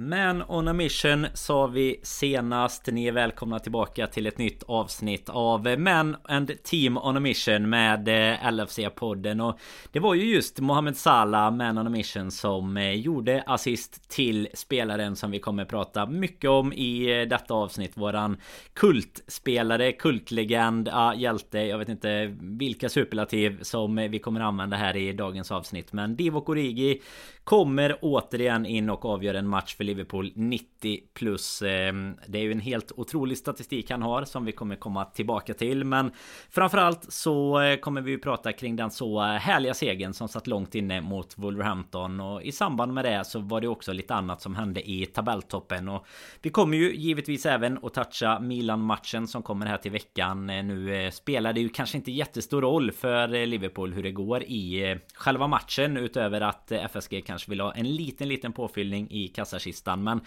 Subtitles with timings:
[0.00, 2.86] Man on a mission sa vi senast.
[2.86, 7.70] Ni är välkomna tillbaka till ett nytt avsnitt av Man and Team on a mission
[7.70, 9.48] med eh, LFC-podden.
[9.48, 9.58] Och
[9.92, 14.48] det var ju just Mohamed Salah, Man on a mission, som eh, gjorde assist till
[14.54, 17.96] spelaren som vi kommer prata mycket om i eh, detta avsnitt.
[17.96, 18.36] Våran
[18.74, 21.58] kultspelare, kultlegend, ja, hjälte.
[21.58, 25.92] Jag vet inte vilka superlativ som vi kommer använda här i dagens avsnitt.
[25.92, 27.00] Men Divock Origi
[27.44, 31.62] Kommer återigen in och avgör en match för Liverpool 90 plus.
[31.62, 35.54] Ehm, det är ju en helt otrolig statistik han har som vi kommer komma tillbaka
[35.54, 35.84] till.
[35.84, 36.12] Men
[36.50, 40.46] framförallt så eh, kommer vi ju prata kring den så eh, härliga segern som satt
[40.46, 42.20] långt inne mot Wolverhampton.
[42.20, 45.88] Och i samband med det så var det också lite annat som hände i tabelltoppen.
[45.88, 46.06] Och
[46.42, 50.50] vi kommer ju givetvis även att toucha Milan-matchen som kommer här till veckan.
[50.50, 54.96] Eh, nu spelar det ju kanske inte jättestor roll för Liverpool hur det går i
[55.14, 60.04] själva matchen utöver att FSG kanske kanske vill ha en liten liten påfyllning i kassakistan.
[60.04, 60.20] Men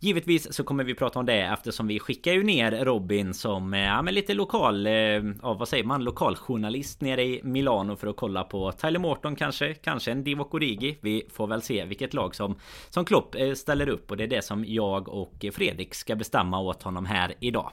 [0.00, 3.80] givetvis så kommer vi prata om det eftersom vi skickar ju ner Robin som eh,
[3.80, 8.16] ja, men lite lokal, eh, ja, vad säger man, lokaljournalist nere i Milano för att
[8.16, 10.98] kolla på Tyler Morton kanske, kanske en Divock Origi.
[11.00, 12.54] Vi får väl se vilket lag som,
[12.90, 16.60] som Klopp eh, ställer upp och det är det som jag och Fredrik ska bestämma
[16.60, 17.72] åt honom här idag.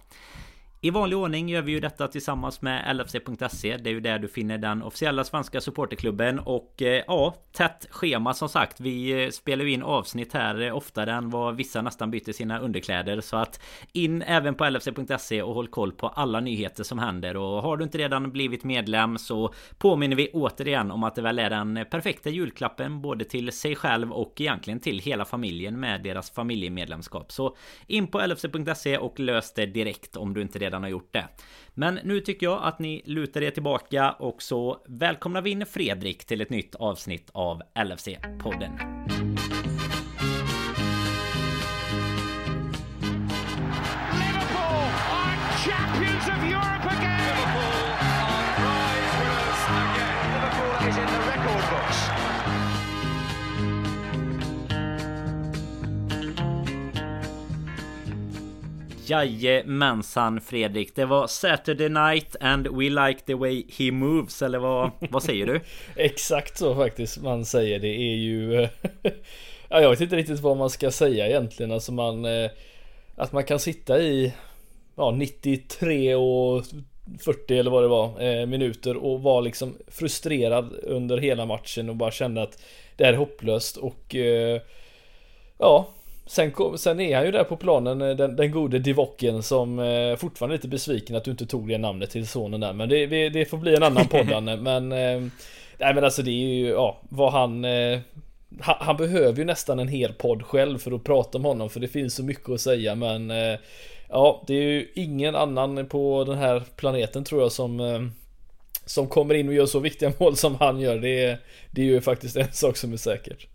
[0.87, 3.77] I vanlig ordning gör vi ju detta tillsammans med LFC.se.
[3.77, 6.39] Det är ju där du finner den officiella svenska supporterklubben.
[6.39, 8.79] Och eh, ja, tätt schema som sagt.
[8.79, 12.59] Vi eh, spelar ju in avsnitt här eh, oftare än vad vissa nästan byter sina
[12.59, 13.21] underkläder.
[13.21, 13.61] Så att
[13.93, 17.37] in även på LFC.se och håll koll på alla nyheter som händer.
[17.37, 21.39] Och har du inte redan blivit medlem så påminner vi återigen om att det väl
[21.39, 26.31] är den perfekta julklappen både till sig själv och egentligen till hela familjen med deras
[26.31, 27.31] familjemedlemskap.
[27.31, 27.55] Så
[27.87, 31.27] in på LFC.se och lös det direkt om du inte redan redan har gjort det.
[31.73, 36.25] Men nu tycker jag att ni lutar er tillbaka och så välkomnar vi in Fredrik
[36.25, 39.36] till ett nytt avsnitt av LFC-podden.
[59.09, 60.95] Jajamensan Fredrik.
[60.95, 65.45] Det var Saturday night and we like the way he moves Eller vad, vad säger
[65.45, 65.61] du?
[65.95, 67.79] Exakt så faktiskt man säger.
[67.79, 68.69] Det är ju eh,
[69.69, 71.71] ja, Jag vet inte riktigt vad man ska säga egentligen.
[71.71, 72.51] Alltså man eh,
[73.15, 74.33] Att man kan sitta i
[74.95, 76.63] Ja 93 och
[77.19, 81.95] 40 eller vad det var eh, minuter och vara liksom frustrerad under hela matchen och
[81.95, 82.61] bara känna att
[82.95, 84.15] det är hopplöst och
[85.57, 85.87] Ja
[86.27, 90.15] Sen, sen är han ju där på planen, eh, den, den gode Divocken som eh,
[90.15, 92.73] fortfarande är lite besviken att du inte tog det namnet till sonen där.
[92.73, 94.91] Men det, det, det får bli en annan podd Men...
[94.91, 95.21] Eh,
[95.79, 97.65] nej men alltså det är ju, ja, vad han...
[97.65, 97.99] Eh,
[98.59, 101.79] han, han behöver ju nästan en hel podd själv för att prata om honom för
[101.79, 103.31] det finns så mycket att säga men...
[103.31, 103.59] Eh,
[104.09, 107.79] ja, det är ju ingen annan på den här planeten tror jag som...
[107.79, 108.01] Eh,
[108.85, 110.97] som kommer in och gör så viktiga mål som han gör.
[110.97, 111.37] Det,
[111.71, 113.47] det är ju faktiskt en sak som är säkert.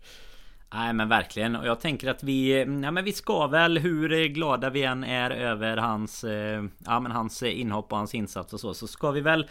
[0.73, 1.55] Nej men verkligen.
[1.55, 5.31] Och jag tänker att vi Ja men vi ska väl hur glada vi än är
[5.31, 9.11] över hans eh, Ja men hans eh, inhopp och hans insats och så Så ska
[9.11, 9.47] vi väl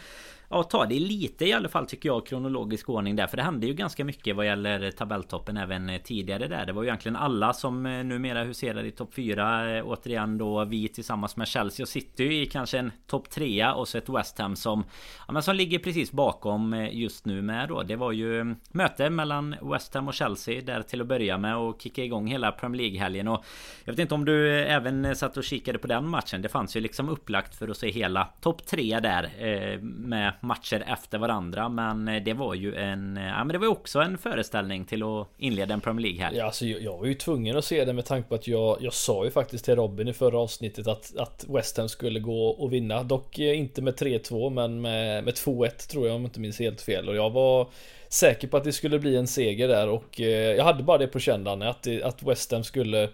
[0.49, 3.27] ja, ta det lite i alla fall tycker jag kronologisk ordning där.
[3.27, 6.65] För det hände ju ganska mycket vad gäller tabelltoppen även eh, tidigare där.
[6.65, 9.77] Det var ju egentligen alla som eh, numera huserar i topp 4.
[9.77, 13.87] Eh, återigen då vi tillsammans med Chelsea och City i kanske en topp 3 och
[13.87, 14.83] så ett West Ham som
[15.27, 17.83] ja, men som ligger precis bakom just nu med då.
[17.83, 21.57] Det var ju mm, möte mellan West Ham och Chelsea där till att börja med
[21.57, 23.27] och kicka igång hela Premier League-helgen.
[23.27, 23.45] Och
[23.83, 26.41] jag vet inte om du även satt och kikade på den matchen.
[26.41, 29.31] Det fanns ju liksom upplagt för att se hela topp 3 där
[29.81, 31.69] med matcher efter varandra.
[31.69, 33.17] Men eh, det var ju en...
[33.17, 36.25] Eh, ja men det var ju också en föreställning till att inleda en Premier League
[36.25, 36.37] här.
[36.37, 38.77] Ja alltså jag, jag var ju tvungen att se det med tanke på att jag,
[38.81, 42.47] jag sa ju faktiskt till Robin i förra avsnittet att, att West Ham skulle gå
[42.47, 43.03] och vinna.
[43.03, 46.59] Dock eh, inte med 3-2 men med, med 2-1 tror jag om jag inte minns
[46.59, 47.09] helt fel.
[47.09, 47.67] Och jag var
[48.09, 51.19] säker på att det skulle bli en seger där och jag hade bara det på
[51.19, 53.09] kändan att, att West Ham skulle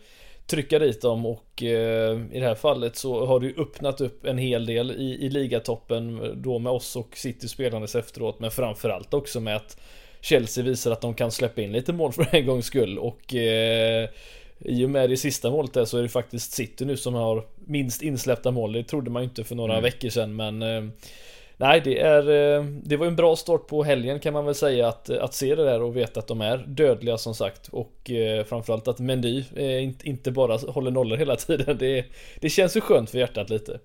[0.49, 4.37] trycka dit dem och eh, i det här fallet så har det öppnat upp en
[4.37, 9.39] hel del i, i ligatoppen då med oss och City spelandes efteråt men framförallt också
[9.39, 9.77] med att
[10.21, 14.09] Chelsea visar att de kan släppa in lite mål för en gångs skull och eh,
[14.59, 17.45] i och med det sista målet där så är det faktiskt City nu som har
[17.65, 18.73] minst insläppta mål.
[18.73, 19.83] Det trodde man ju inte för några mm.
[19.83, 20.83] veckor sedan men eh,
[21.61, 24.87] Nej, det är eh, Det var en bra start på helgen kan man väl säga
[24.87, 28.43] att, att se det där och veta att de är dödliga som sagt och eh,
[28.43, 31.77] framförallt att Mendy eh, inte bara håller nollor hela tiden.
[31.77, 32.05] Det,
[32.41, 33.79] det känns ju skönt för hjärtat lite.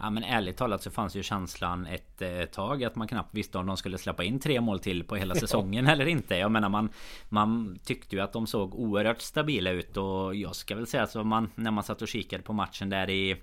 [0.00, 3.58] Ja men ärligt talat så fanns ju känslan ett eh, tag att man knappt visste
[3.58, 6.36] om de skulle släppa in tre mål till på hela säsongen eller inte.
[6.36, 6.88] Jag menar man
[7.28, 11.24] Man tyckte ju att de såg oerhört stabila ut och jag ska väl säga så
[11.24, 13.36] man när man satt och kikade på matchen där i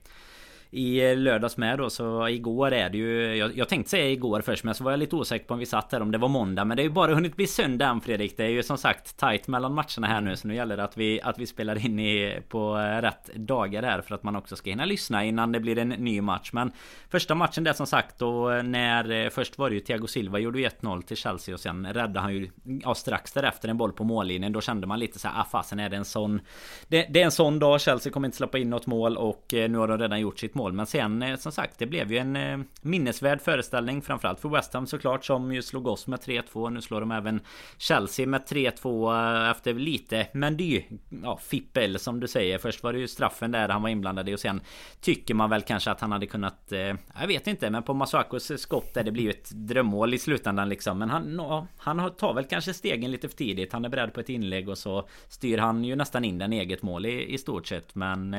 [0.76, 4.64] i lördags med då så igår är det ju jag, jag tänkte säga igår först
[4.64, 6.66] men så var jag lite osäker på om vi satt här om det var måndag
[6.66, 8.38] Men det är ju bara hunnit bli söndag än Fredrik.
[8.38, 10.98] Det är ju som sagt tight mellan matcherna här nu så nu gäller det att
[10.98, 14.56] vi att vi spelar in i på eh, rätt dagar här för att man också
[14.56, 16.50] ska hinna lyssna innan det blir en ny match.
[16.54, 16.72] Men
[17.10, 20.60] Första matchen där som sagt då när eh, Först var det ju Thiago Silva gjorde
[20.60, 22.50] ju 1-0 till Chelsea och sen räddade han ju
[22.84, 24.52] Ja strax därefter en boll på mållinjen.
[24.52, 26.42] Då kände man lite så här ah fasen är det en sån
[26.88, 29.70] det, det är en sån dag Chelsea kommer inte släppa in något mål och eh,
[29.70, 30.74] nu har de redan gjort sitt mål mål.
[30.74, 34.02] Men sen eh, som sagt det blev ju en eh, minnesvärd föreställning.
[34.02, 36.70] Framförallt för West Ham såklart som ju slog oss med 3-2.
[36.70, 37.40] Nu slår de även
[37.78, 40.84] Chelsea med 3-2 eh, efter lite Mendy
[41.24, 42.58] ja, fippel som du säger.
[42.58, 44.62] Först var det ju straffen där han var inblandad i och sen
[45.02, 46.72] tycker man väl kanske att han hade kunnat
[47.20, 50.70] Jag vet inte men på Masakos skott där det blir ju ett drömmål i slutändan
[50.70, 50.98] liksom.
[51.00, 51.42] Men han,
[51.78, 53.74] han tar väl kanske stegen lite för tidigt.
[53.74, 56.82] Han är beredd på ett inlägg och så styr han ju nästan in den eget
[56.82, 57.96] mål i, i stort sett.
[57.96, 58.32] Men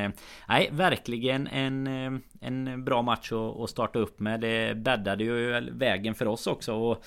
[0.49, 2.25] nej, verkligen en him.
[2.41, 4.41] En bra match att starta upp med.
[4.41, 6.75] Det bäddade ju vägen för oss också.
[6.75, 7.05] Och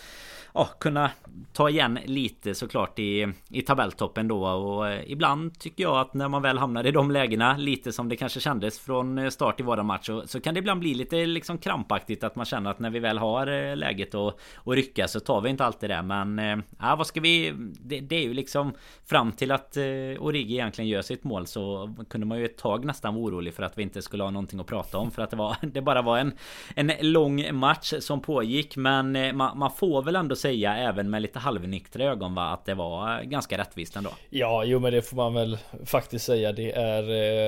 [0.54, 1.12] ja, kunna
[1.54, 4.46] ta igen lite såklart i, i tabelltoppen då.
[4.46, 8.10] Och eh, ibland tycker jag att när man väl hamnar i de lägena, lite som
[8.10, 10.94] det kanske kändes från eh, start i våra match, så, så kan det ibland bli
[10.94, 14.76] lite liksom krampaktigt att man känner att när vi väl har eh, läget och, och
[14.76, 16.02] rycka så tar vi inte alltid det.
[16.02, 17.54] Men ja, vad ska vi...
[17.80, 18.74] Det, det är ju liksom
[19.06, 19.78] fram till att
[20.20, 23.64] Origi egentligen gör sitt mål så kunde man ju ett tag nästan vara orolig för
[23.64, 26.02] att vi inte skulle ha någonting att prata om för att det var det bara
[26.02, 26.34] var en
[26.76, 28.76] en lång match som pågick.
[28.76, 32.66] Men eh, man, man får väl ändå säga även med lite halvnyktra ögon va att
[32.66, 34.10] det var eh, ganska rättvist ändå.
[34.30, 36.52] Ja, jo men det får man väl faktiskt säga.
[36.52, 37.04] Det är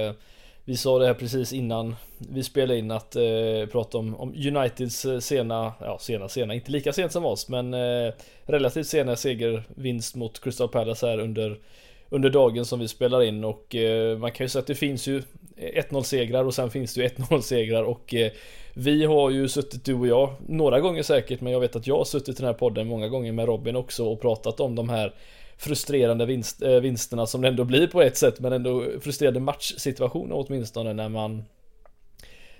[0.07, 0.13] eh,
[0.65, 5.05] Vi sa det här precis innan vi spelade in att eh, prata om, om Uniteds
[5.05, 8.13] eh, sena, ja sena sena, inte lika sent som oss men eh,
[8.45, 11.57] relativt sena segervinst mot Crystal Palace här under
[12.13, 15.07] under dagen som vi spelar in och eh, man kan ju säga att det finns
[15.07, 15.21] ju
[15.57, 18.31] 1-0 segrar och sen finns det ju 1-0 segrar och eh,
[18.73, 21.97] vi har ju suttit du och jag några gånger säkert men jag vet att jag
[21.97, 24.89] har suttit i den här podden många gånger med Robin också och pratat om de
[24.89, 25.13] här
[25.57, 30.45] frustrerande vinst, äh, vinsterna som det ändå blir på ett sätt men ändå frustrerande matchsituationer
[30.47, 31.43] åtminstone när man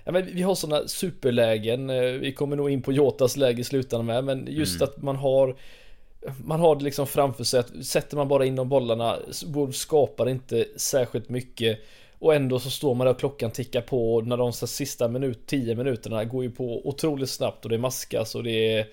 [0.04, 3.64] Ja, men vi har sådana superlägen, eh, vi kommer nog in på Jotas läge i
[3.64, 4.88] slutändan med men just mm.
[4.88, 5.56] att man har
[6.44, 10.28] man har det liksom framför sig att sätter man bara in de bollarna, Wolves skapar
[10.28, 11.78] inte särskilt mycket.
[12.18, 15.46] Och ändå så står man där och klockan tickar på och när de sista minut,
[15.46, 18.86] 10 minuterna går ju på otroligt snabbt och det maskas och det är,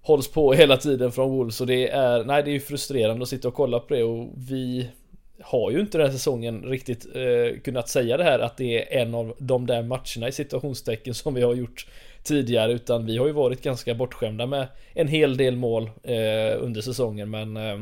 [0.00, 3.28] hålls på hela tiden från Wolves och det är, nej det är ju frustrerande att
[3.28, 4.88] sitta och kolla på det och vi
[5.40, 9.02] har ju inte den här säsongen riktigt eh, kunnat säga det här att det är
[9.02, 11.86] en av de där matcherna i situationstecken som vi har gjort
[12.26, 16.80] tidigare utan vi har ju varit ganska bortskämda med en hel del mål eh, under
[16.80, 17.80] säsongen men eh,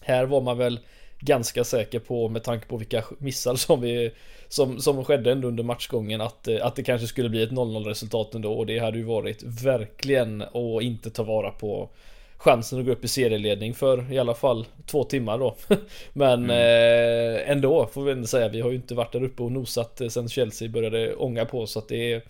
[0.00, 0.80] här var man väl
[1.20, 4.12] ganska säker på med tanke på vilka missar som vi
[4.48, 7.84] som, som skedde ändå under matchgången att, eh, att det kanske skulle bli ett 0-0
[7.84, 11.90] resultat ändå och det hade ju varit verkligen att inte ta vara på
[12.36, 15.56] chansen att gå upp i serieledning för i alla fall två timmar då.
[16.12, 16.50] Men mm.
[16.50, 20.00] eh, ändå får vi ändå säga, vi har ju inte varit där uppe och nosat
[20.00, 22.22] eh, sen Chelsea började ånga på så att det är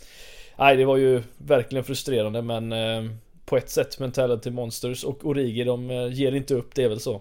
[0.57, 3.11] Nej det var ju verkligen frustrerande men eh,
[3.45, 7.01] på ett sätt Mentality Monsters och Origi de eh, ger inte upp, det är väl
[7.01, 7.21] så.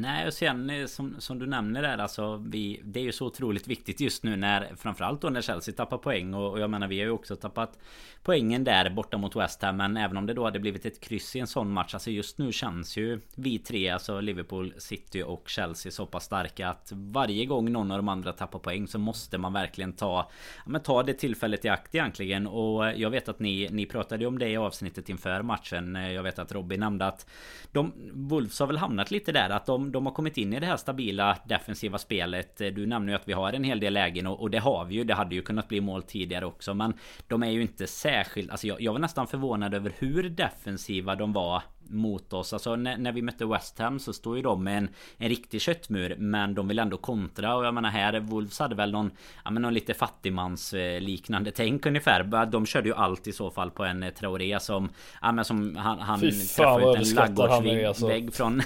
[0.00, 3.26] Nej och sen eh, som, som du nämner där alltså vi, Det är ju så
[3.26, 6.88] otroligt viktigt just nu när Framförallt då när Chelsea tappar poäng och, och jag menar
[6.88, 7.78] vi har ju också tappat
[8.22, 11.36] Poängen där borta mot West Ham Men även om det då hade blivit ett kryss
[11.36, 15.48] i en sån match Alltså just nu känns ju Vi tre alltså Liverpool, City och
[15.48, 19.38] Chelsea så pass starka att Varje gång någon av de andra tappar poäng så måste
[19.38, 22.46] man verkligen ta ja, men Ta det tillfället i akt egentligen.
[22.46, 25.94] Och jag vet att ni Ni pratade ju om det i avsnittet inför matchen.
[25.94, 27.26] Jag vet att Robin nämnde att
[27.72, 30.66] de Wolves har väl hamnat lite där att de de, har kommit in i det
[30.66, 32.56] här stabila defensiva spelet.
[32.58, 34.94] Du nämner ju att vi har en hel del lägen och, och det har vi
[34.94, 35.04] ju.
[35.04, 36.74] Det hade ju kunnat bli mål tidigare också.
[36.74, 36.94] Men
[37.28, 38.50] de är ju inte särskilt...
[38.50, 42.52] Alltså jag, jag var nästan förvånad över hur defensiva de var mot oss.
[42.52, 45.60] Alltså när, när, vi mötte West Ham så stod ju de med en, en riktig
[45.60, 46.16] köttmur.
[46.18, 47.56] Men de vill ändå kontra.
[47.56, 49.10] Och jag menar här, Wolves hade väl någon,
[49.44, 52.46] ja men någon lite fattigmans eh, liknande tänk ungefär.
[52.46, 54.88] De körde ju allt i så fall på en eh, Traoré som,
[55.22, 58.32] ja men som han, han träffade ut en ladugårdsvägg alltså.
[58.32, 58.62] från...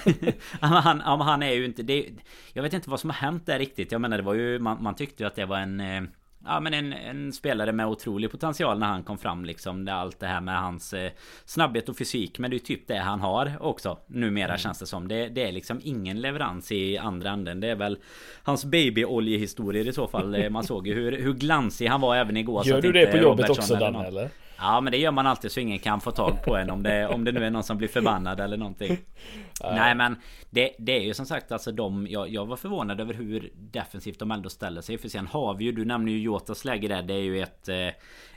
[0.60, 1.82] han, han är ju inte...
[1.82, 2.08] Det,
[2.52, 3.92] jag vet inte vad som har hänt där riktigt.
[3.92, 6.08] Jag menar det var ju, man, man tyckte ju att det var en...
[6.44, 9.84] Ja, men en, en, spelare med otrolig potential när han kom fram liksom.
[9.84, 11.10] Det, allt det här med hans eh,
[11.44, 12.38] snabbhet och fysik.
[12.38, 13.98] Men det är typ det han har också.
[14.06, 14.58] Numera mm.
[14.58, 15.08] känns det som.
[15.08, 17.60] Det, det, är liksom ingen leverans i andra änden.
[17.60, 17.98] Det är väl
[18.42, 20.50] hans babyoljehistorier i så fall.
[20.50, 22.66] Man såg ju hur, hur glansig han var även igår.
[22.66, 24.30] Gör du det på jobbet Robertson också Danne eller?
[24.60, 27.06] Ja men det gör man alltid så ingen kan få tag på en om det,
[27.06, 28.98] om det nu är någon som blir förbannad eller någonting.
[29.64, 30.16] Nej men
[30.50, 34.18] det, det är ju som sagt alltså de jag, jag var förvånad över hur defensivt
[34.18, 34.98] de ändå ställer sig.
[34.98, 37.02] För sen har vi ju, du nämner ju Jotas läge där.
[37.02, 37.88] Det är ju ett eh,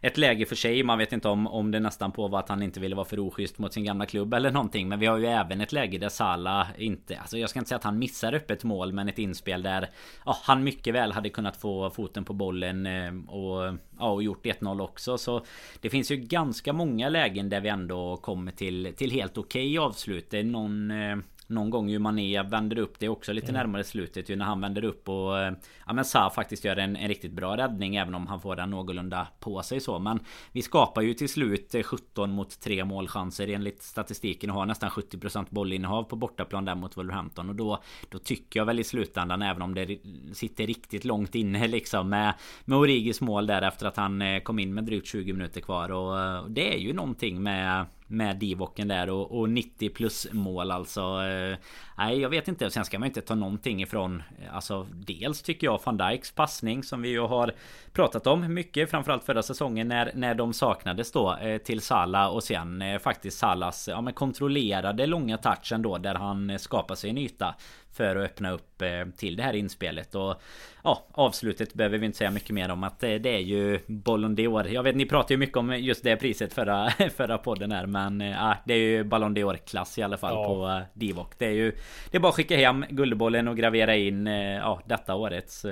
[0.02, 0.84] Ett läge för sig.
[0.84, 3.20] Man vet inte om, om det nästan på var att han inte ville vara för
[3.20, 4.90] oschysst mot sin gamla klubb eller någonting.
[4.90, 7.78] Men vi har ju även ett läge där Sala inte Alltså jag ska inte säga
[7.78, 9.90] att han missar öppet mål men ett inspel där
[10.26, 14.46] Ja han mycket väl hade kunnat få foten på bollen eh, och Ja och gjort
[14.46, 15.18] 1-0 också.
[15.18, 15.46] Så
[15.82, 19.88] det finns ju ganska många lägen där vi ändå kommer till, till helt okej okay
[19.88, 20.30] avslut.
[20.30, 21.13] Det är någon eh,
[21.48, 23.60] någon gång ju Mané vänder upp det också lite mm.
[23.60, 25.54] närmare slutet ju när han vänder upp och eh,
[25.86, 28.70] Ja men Sa faktiskt gör en, en riktigt bra räddning även om han får den
[28.70, 30.00] någorlunda på sig så.
[30.00, 30.20] Men
[30.52, 34.90] Vi skapar ju till slut 17 eh, mot 3 målchanser enligt statistiken och har nästan
[34.90, 37.50] 70% bollinnehav på bortaplan där mot Wolverhampton.
[37.50, 40.00] Och då Då tycker jag väl i slutändan även om det
[40.34, 42.34] sitter riktigt långt inne liksom med
[42.66, 45.92] Med Origis mål där efter att han eh, kom in med drygt 20 minuter kvar.
[45.92, 51.02] Och Det är ju någonting med med Divocken där och, och 90 plus mål alltså.
[51.02, 51.58] Eh,
[51.98, 52.70] nej, jag vet inte.
[52.70, 54.24] Sen ska man inte ta någonting ifrån.
[54.42, 57.54] Eh, alltså, dels tycker jag van Dijks passning som vi ju har
[57.94, 58.90] pratat om mycket.
[58.90, 63.38] Framförallt förra säsongen när, när de saknades då eh, till Sala och sen eh, faktiskt
[63.38, 67.56] Salas ja, men kontrollerade långa touchen då där han skapar sig en yta
[67.92, 70.42] för att öppna upp eh, till det här inspelet och
[70.84, 74.38] ja, avslutet behöver vi inte säga mycket mer om att det, det är ju Ballon
[74.38, 74.68] d'Or.
[74.68, 78.22] Jag vet ni pratade ju mycket om just det priset förra, förra podden här men
[78.22, 80.46] ja, det är ju Ballon d'Or klass i alla fall ja.
[80.46, 81.34] på Divock.
[81.38, 81.72] Det är ju
[82.12, 85.66] det är bara att skicka hem Guldbollen och gravera in ja, detta årets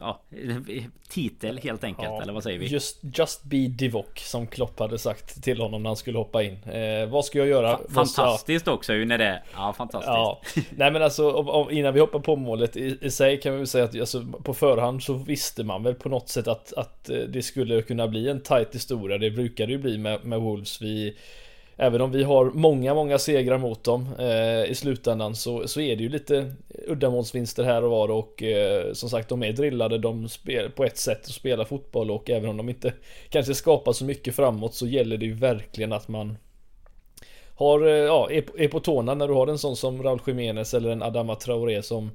[0.00, 0.22] ja,
[1.08, 2.66] titel helt enkelt, ja, eller vad säger vi?
[2.66, 6.62] Just, just be Divock som Klopp hade sagt till honom när han skulle hoppa in.
[6.62, 7.80] Eh, vad ska jag göra?
[7.94, 8.74] fantastiskt jag...
[8.74, 9.42] också ju när det...
[9.54, 10.08] Ja, fantastiskt.
[10.08, 10.40] Ja.
[10.70, 13.58] Nej men alltså, om, om, innan vi hoppar på målet i, i sig kan vi
[13.58, 17.10] väl säga att alltså, på förhand så visste man väl på något sätt att, att
[17.10, 19.18] eh, det skulle kunna bli en tight historia.
[19.18, 20.82] Det brukade ju bli med, med Wolves.
[20.82, 21.16] Vi
[21.80, 25.96] Även om vi har många, många segrar mot dem eh, i slutändan så, så är
[25.96, 26.54] det ju lite
[26.86, 30.98] uddamålsvinster här och var och eh, som sagt de är drillade de spel, på ett
[30.98, 32.92] sätt att spela fotboll och även om de inte
[33.28, 36.38] kanske skapar så mycket framåt så gäller det ju verkligen att man
[37.54, 40.74] har, eh, ja, är, är på tårna när du har en sån som Raul Jiménez
[40.74, 42.10] eller en Adama Traoré som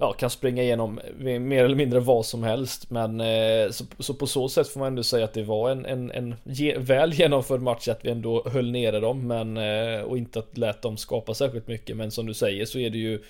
[0.00, 2.90] ja, kan springa igenom mer eller mindre vad som helst.
[2.90, 5.86] Men eh, så, så, på så sätt får man ändå säga att det var en,
[5.86, 9.26] en, en ge, väl genomförd match att vi ändå höll nere dem.
[9.26, 11.96] Men, eh, och inte att lät dem skapa särskilt mycket.
[11.96, 13.22] Men som du säger så är det ju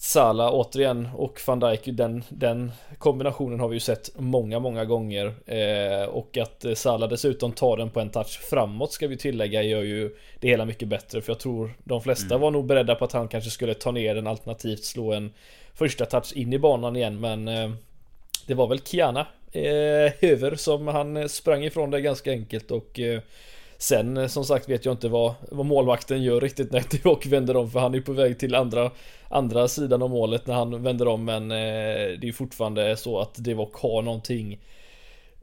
[0.00, 5.34] Sala återigen och van Dijk den, den kombinationen har vi ju sett många, många gånger.
[5.46, 9.82] Eh, och att Sala dessutom tar den på en touch framåt ska vi tillägga gör
[9.82, 11.20] ju det hela mycket bättre.
[11.20, 12.40] För jag tror de flesta mm.
[12.40, 15.32] var nog beredda på att han kanske skulle ta ner den alternativt slå en
[15.74, 17.70] första touch in i banan igen men eh,
[18.46, 23.20] Det var väl Kiana eh, Över som han sprang ifrån det ganska enkelt och eh,
[23.78, 27.56] Sen eh, som sagt vet jag inte vad, vad målvakten gör riktigt när Divock vänder
[27.56, 28.90] om för han är på väg till andra
[29.30, 33.34] Andra sidan av målet när han vänder om men eh, Det är fortfarande så att
[33.34, 34.58] Divock har någonting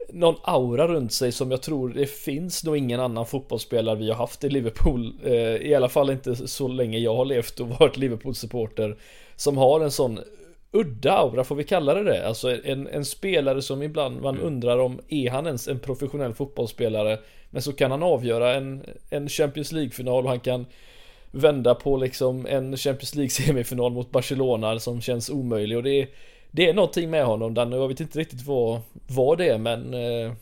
[0.08, 4.16] någon aura runt sig som jag tror det finns nog ingen annan fotbollsspelare vi har
[4.16, 5.12] haft i Liverpool.
[5.24, 8.96] Eh, I alla fall inte så länge jag har levt och varit Liverpool-supporter.
[9.36, 10.20] Som har en sån
[10.76, 12.28] udda aura, får vi kalla det det?
[12.28, 14.46] Alltså en, en spelare som ibland man mm.
[14.46, 17.18] undrar om är han ens en professionell fotbollsspelare?
[17.50, 20.66] Men så kan han avgöra en, en Champions League-final och han kan
[21.30, 26.08] vända på liksom en Champions League-semifinal mot Barcelona som känns omöjlig och det är
[26.50, 29.94] det är någonting med honom Danne, jag vet inte riktigt vad, vad det är men
[29.94, 30.32] eh,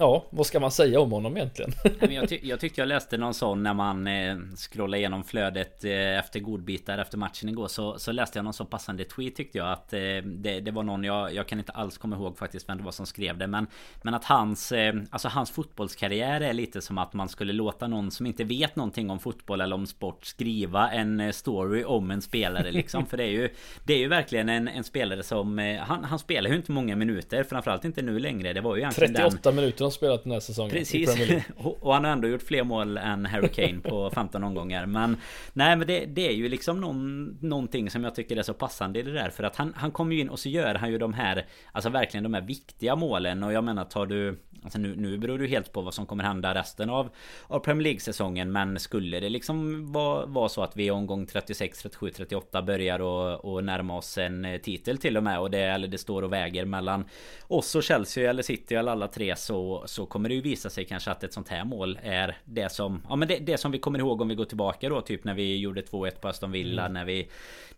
[0.00, 1.72] Ja, vad ska man säga om honom egentligen?
[2.10, 6.18] jag, ty jag tyckte jag läste någon sån när man eh, scrollade igenom flödet eh,
[6.18, 9.72] efter godbitar efter matchen igår så, så läste jag någon så passande tweet tyckte jag
[9.72, 12.78] att eh, det, det, var någon jag, jag kan inte alls komma ihåg faktiskt vem
[12.78, 13.66] det var som skrev det men
[14.02, 18.10] Men att hans eh, Alltså hans fotbollskarriär är lite som att man skulle låta någon
[18.10, 22.22] som inte vet någonting om fotboll eller om sport skriva en eh, story om en
[22.22, 23.48] spelare liksom för det är ju
[23.84, 26.96] Det är ju verkligen en, en spelare som eh, han, han spelar ju inte många
[26.96, 30.32] minuter framförallt inte nu längre Det var ju egentligen 38 den, minuter de spelat den
[30.32, 30.70] här säsongen.
[30.70, 31.10] Precis.
[31.56, 34.86] och han har ändå gjort fler mål än Harry Kane på 15 omgångar.
[34.86, 35.16] Men
[35.52, 38.98] nej, men det, det är ju liksom någon, någonting som jag tycker är så passande
[38.98, 39.30] i det där.
[39.30, 41.90] För att han, han kommer ju in och så gör han ju de här, alltså
[41.90, 43.42] verkligen de här viktiga målen.
[43.42, 46.06] Och jag menar, tar du Alltså nu, nu beror det ju helt på vad som
[46.06, 47.08] kommer hända resten av,
[47.46, 52.10] av Premier League-säsongen Men skulle det liksom vara, vara så att vi omgång 36, 37,
[52.10, 55.88] 38 börjar och, och närma oss en eh, titel till och med Och det, eller
[55.88, 57.04] det står och väger mellan
[57.48, 60.84] oss och Chelsea eller City eller alla tre så, så kommer det ju visa sig
[60.84, 63.78] kanske att ett sånt här mål är det som Ja men det, det som vi
[63.78, 66.82] kommer ihåg om vi går tillbaka då Typ när vi gjorde 2-1 på Aston Villa
[66.82, 66.92] mm.
[66.92, 67.28] när vi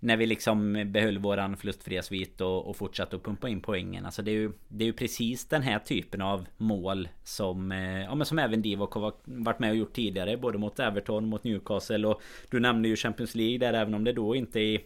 [0.01, 4.23] När vi liksom behöll våran förlustfria svit och, och fortsatte att pumpa in poängen Alltså
[4.23, 8.15] det är ju Det är ju precis den här typen av mål som, eh, ja,
[8.15, 10.37] men som även Divock har varit med och gjort tidigare.
[10.37, 14.13] Både mot Everton, mot Newcastle och du nämnde ju Champions League där även om det
[14.13, 14.81] då inte är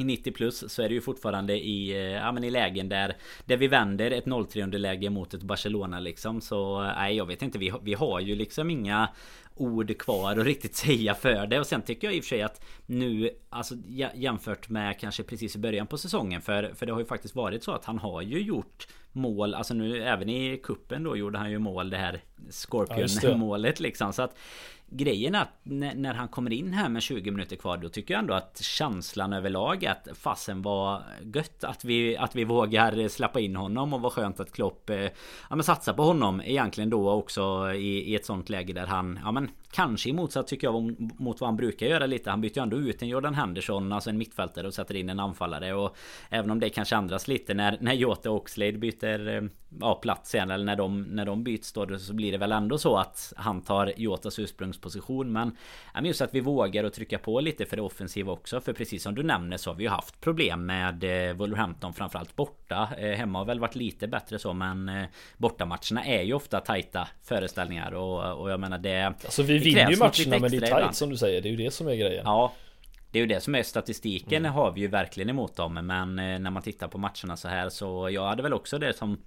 [0.00, 3.16] i 90 plus så är det ju fortfarande i, eh, ja, men i lägen där
[3.44, 7.58] Där vi vänder ett 0-3 underläge mot ett Barcelona liksom Så nej jag vet inte
[7.58, 9.08] vi, vi har ju liksom inga
[9.56, 11.60] ord kvar och riktigt säga för det.
[11.60, 13.74] Och sen tycker jag i och för sig att nu, alltså
[14.14, 16.40] jämfört med kanske precis i början på säsongen.
[16.40, 19.74] För, för det har ju faktiskt varit så att han har ju gjort mål, alltså
[19.74, 24.12] nu även i kuppen då gjorde han ju mål det här Scorpion målet liksom.
[24.12, 24.36] Så att
[24.88, 28.18] Grejen är att när han kommer in här med 20 minuter kvar Då tycker jag
[28.18, 31.02] ändå att känslan överlag att fasen var
[31.34, 34.96] gött att vi, att vi vågar släppa in honom och vad skönt att Klopp eh,
[35.50, 39.20] ja, men satsa på honom egentligen då också i, i ett sånt läge där han
[39.24, 42.30] ja men Kanske i motsats tycker jag mot vad han brukar göra lite.
[42.30, 45.20] Han byter ju ändå ut en Jordan Henderson Alltså en mittfältare och sätter in en
[45.20, 45.74] anfallare.
[45.74, 45.96] Och
[46.30, 49.42] Även om det kanske ändras lite när, när Jota och Oxlade byter eh,
[49.80, 52.78] ja, plats sen Eller när de, när de byts då så blir det väl ändå
[52.78, 55.32] så att Han tar Jotas ursprungsposition.
[55.32, 55.56] Men
[56.02, 58.60] just att vi vågar att trycka på lite för det offensiva också.
[58.60, 62.36] För precis som du nämner så har vi ju haft problem med eh, Wolverhampton framförallt
[62.36, 62.88] borta.
[62.98, 65.04] Eh, Hemma har väl varit lite bättre så men eh,
[65.36, 67.94] Bortamatcherna är ju ofta tajta föreställningar.
[67.94, 70.96] Och, och jag menar det Alltså vi vinner ju matcherna men det är tight ibland.
[70.96, 71.42] som du säger.
[71.42, 72.22] Det är ju det som är grejen.
[72.24, 72.52] Ja.
[73.10, 74.52] Det är ju det som är statistiken mm.
[74.52, 77.68] har vi ju verkligen emot dem Men eh, när man tittar på matcherna så här
[77.68, 79.18] så jag hade väl också det som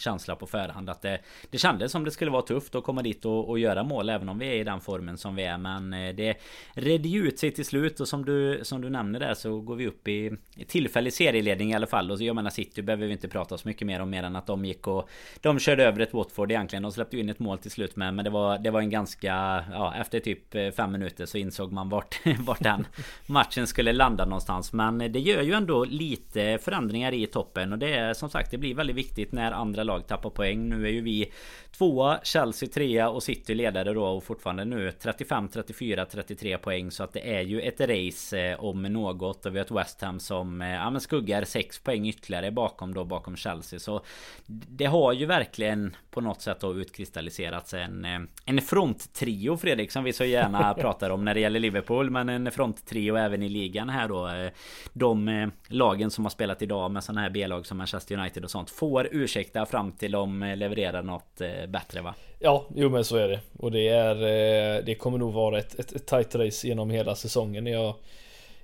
[0.00, 1.18] känsla på förhand att det,
[1.50, 4.28] det kändes som det skulle vara tufft att komma dit och, och göra mål även
[4.28, 5.58] om vi är i den formen som vi är.
[5.58, 6.36] Men eh, det
[6.74, 9.76] redde ju ut sig till slut och som du som du nämner där så går
[9.76, 12.10] vi upp i tillfällig serieledning i alla fall.
[12.10, 14.46] Och jag menar City behöver vi inte prata så mycket mer om mer än att
[14.46, 15.08] de gick och
[15.40, 16.82] de körde över ett Watford egentligen.
[16.82, 19.64] De släppte in ett mål till slut med men det var det var en ganska
[19.72, 22.86] ja efter typ eh, fem minuter så insåg man vart vart den
[23.26, 24.72] matchen skulle landa någonstans.
[24.72, 28.50] Men eh, det gör ju ändå lite förändringar i toppen och det är som sagt
[28.50, 30.68] det blir väldigt viktigt när andra lag tappar poäng.
[30.68, 31.32] Nu är ju vi
[31.78, 36.90] tvåa, Chelsea trea och City ledare då och fortfarande nu 35, 34, 33 poäng.
[36.90, 39.46] Så att det är ju ett race eh, om något.
[39.46, 43.04] Och vi har ett West Ham som eh, ja, skuggar 6 poäng ytterligare bakom då
[43.04, 43.78] bakom Chelsea.
[43.78, 44.00] Så
[44.46, 50.04] det har ju verkligen på något sätt då utkristalliserats en, eh, en fronttrio Fredrik som
[50.04, 52.10] vi så gärna pratar om när det gäller Liverpool.
[52.10, 54.50] Men en fronttrio även i ligan här då.
[54.92, 58.70] De lagen som har spelat idag med sådana här B-lag som Manchester United och sånt
[58.70, 62.14] får ursäkta fram till de levererar något bättre va?
[62.42, 63.40] Ja, jo men så är det.
[63.58, 67.14] Och det är eh, Det kommer nog vara ett, ett, ett tight race genom hela
[67.14, 67.66] säsongen.
[67.66, 67.94] Jag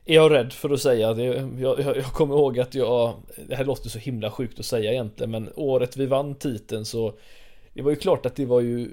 [0.05, 1.15] är jag rädd för att säga.
[1.15, 1.25] Det,
[1.59, 3.15] jag, jag, jag kommer ihåg att jag
[3.47, 7.15] Det här låter så himla sjukt att säga egentligen men året vi vann titeln så
[7.73, 8.91] Det var ju klart att det var ju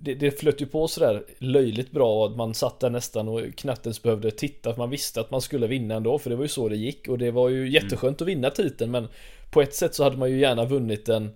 [0.00, 3.86] det, det flöt ju på sådär löjligt bra att man satt där nästan och knappt
[3.86, 4.76] ens behövde titta.
[4.76, 7.18] Man visste att man skulle vinna ändå för det var ju så det gick och
[7.18, 9.08] det var ju jätteskönt att vinna titeln men
[9.50, 11.30] på ett sätt så hade man ju gärna vunnit den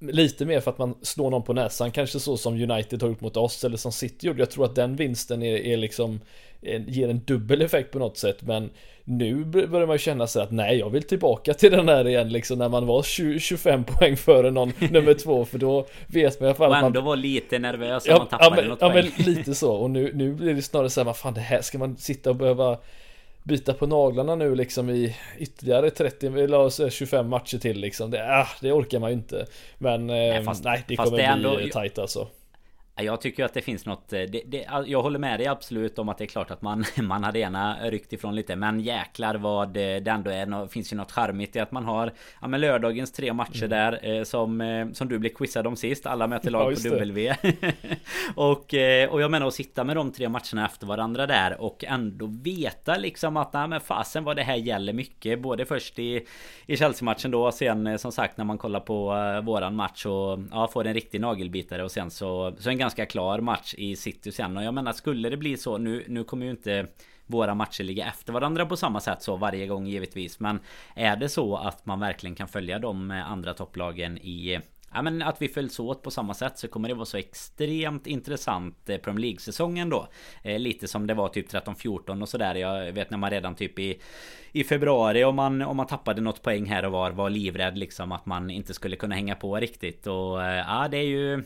[0.00, 3.20] Lite mer för att man slår någon på näsan, kanske så som United har gjort
[3.20, 4.38] mot oss eller som City gjorde.
[4.38, 6.20] Jag tror att den vinsten är, är liksom
[6.60, 8.70] ger en dubbel effekt på något sätt men
[9.04, 12.28] nu börjar man ju känna sig att nej jag vill tillbaka till den där igen
[12.28, 16.46] liksom när man var 20, 25 poäng före någon nummer två för då vet man
[16.46, 17.06] i alla fall Och ändå man...
[17.06, 19.10] var lite nervös om ja, man tappade ja, men, något ja, poäng.
[19.16, 21.62] men lite så och nu, nu blir det snarare så här, vad fan det här
[21.62, 22.78] ska man sitta och behöva
[23.48, 28.10] bita på naglarna nu liksom i ytterligare 30 eller 25 matcher till liksom.
[28.10, 29.46] Det, äh, det orkar man ju inte.
[29.78, 32.28] Men nej, eh, fast, nej det kommer det bli ändå, tight alltså.
[33.02, 36.18] Jag tycker att det finns något det, det, Jag håller med dig absolut om att
[36.18, 40.08] det är klart att man Man hade gärna ryckt ifrån lite Men jäklar vad det
[40.08, 43.64] ändå är Finns ju något charmigt i att man har Ja men lördagens tre matcher
[43.64, 43.70] mm.
[43.70, 46.96] där eh, Som eh, Som du blev quizad om sist Alla möter lag ja, på
[46.96, 47.34] W
[48.34, 51.84] och, eh, och jag menar att sitta med de tre matcherna efter varandra där Och
[51.84, 56.26] ändå veta liksom att Nej men fasen vad det här gäller mycket Både först i
[56.66, 59.06] I Chelsea-matchen då Sen som sagt när man kollar på
[59.44, 63.06] våran match och Ja får en riktig nagelbitare och sen så Så en ganska ganska
[63.06, 64.56] klar match i City sen.
[64.56, 66.86] Och jag menar skulle det bli så nu Nu kommer ju inte
[67.26, 70.40] våra matcher ligga efter varandra på samma sätt så varje gång givetvis.
[70.40, 70.60] Men
[70.94, 74.60] är det så att man verkligen kan följa de andra topplagen i
[74.94, 78.06] ja, men att vi följs åt på samma sätt så kommer det vara så extremt
[78.06, 80.08] intressant eh, Premier League-säsongen då.
[80.42, 82.54] Eh, lite som det var typ 13-14 och sådär.
[82.54, 84.00] Jag vet när man redan typ i
[84.52, 88.12] i februari om man, om man tappade något poäng här och var var livrädd liksom
[88.12, 91.42] att man inte skulle kunna hänga på riktigt och eh, ja det är ju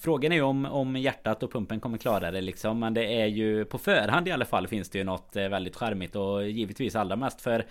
[0.00, 3.26] Frågan är ju om, om hjärtat och pumpen kommer klara det liksom men det är
[3.26, 6.96] ju på förhand i alla fall finns det ju något eh, väldigt charmigt och givetvis
[6.96, 7.66] allra mest för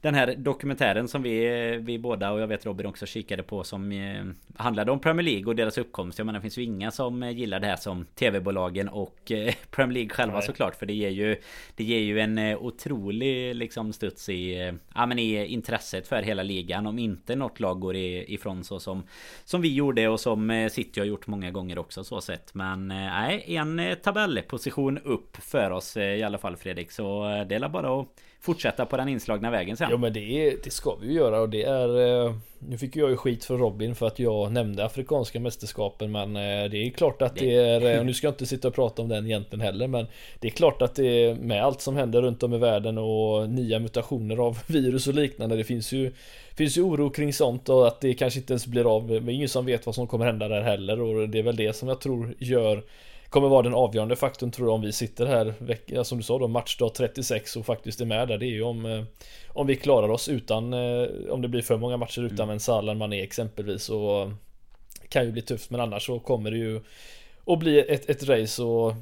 [0.00, 3.64] den här dokumentären som vi, eh, vi båda och jag vet Robin också kikade på
[3.64, 4.24] som eh,
[4.68, 6.18] handlade om Premier League och deras uppkomst.
[6.18, 9.32] Jag menar det finns ju inga som gillar det här som tv-bolagen och
[9.70, 10.46] Premier League själva Nej.
[10.46, 11.36] såklart för det ger ju
[11.76, 16.86] Det ger ju en otrolig liksom studs i, ja, men i intresset för hela ligan.
[16.86, 19.02] Om inte något lag går ifrån så som,
[19.44, 22.54] som vi gjorde och som eh, City har gjort många gånger också så sett.
[22.54, 26.90] Men eh, nej, en eh, tabellposition upp för oss i alla fall Fredrik.
[26.90, 28.08] Så det är bara att
[28.40, 29.90] fortsätta på den inslagna vägen sen.
[29.90, 32.96] Ja men det, är, det ska vi ju göra och det är eh, Nu fick
[32.96, 36.90] jag ju skit för Robin för att jag nämnde Afrikanska mästerskapen men eh, det är
[36.90, 39.60] klart att det är eh, Nu ska jag inte sitta och prata om den egentligen
[39.60, 40.06] heller men
[40.40, 43.78] Det är klart att det med allt som händer runt om i världen och nya
[43.78, 46.12] mutationer av virus och liknande Det finns ju
[46.54, 49.48] Finns ju oro kring sånt och att det kanske inte ens blir av Men ingen
[49.48, 52.00] som vet vad som kommer hända där heller och det är väl det som jag
[52.00, 52.82] tror gör
[53.30, 56.48] kommer vara den avgörande faktorn tror jag om vi sitter här som du sa då
[56.48, 59.04] matchdag 36 och faktiskt är med där det är ju om eh,
[59.48, 62.50] Om vi klarar oss utan eh, Om det blir för många matcher utan mm.
[62.50, 64.30] en Salah Mané exempelvis och
[65.08, 66.80] Kan ju bli tufft men annars så kommer det ju
[67.44, 68.94] och bli ett, ett race och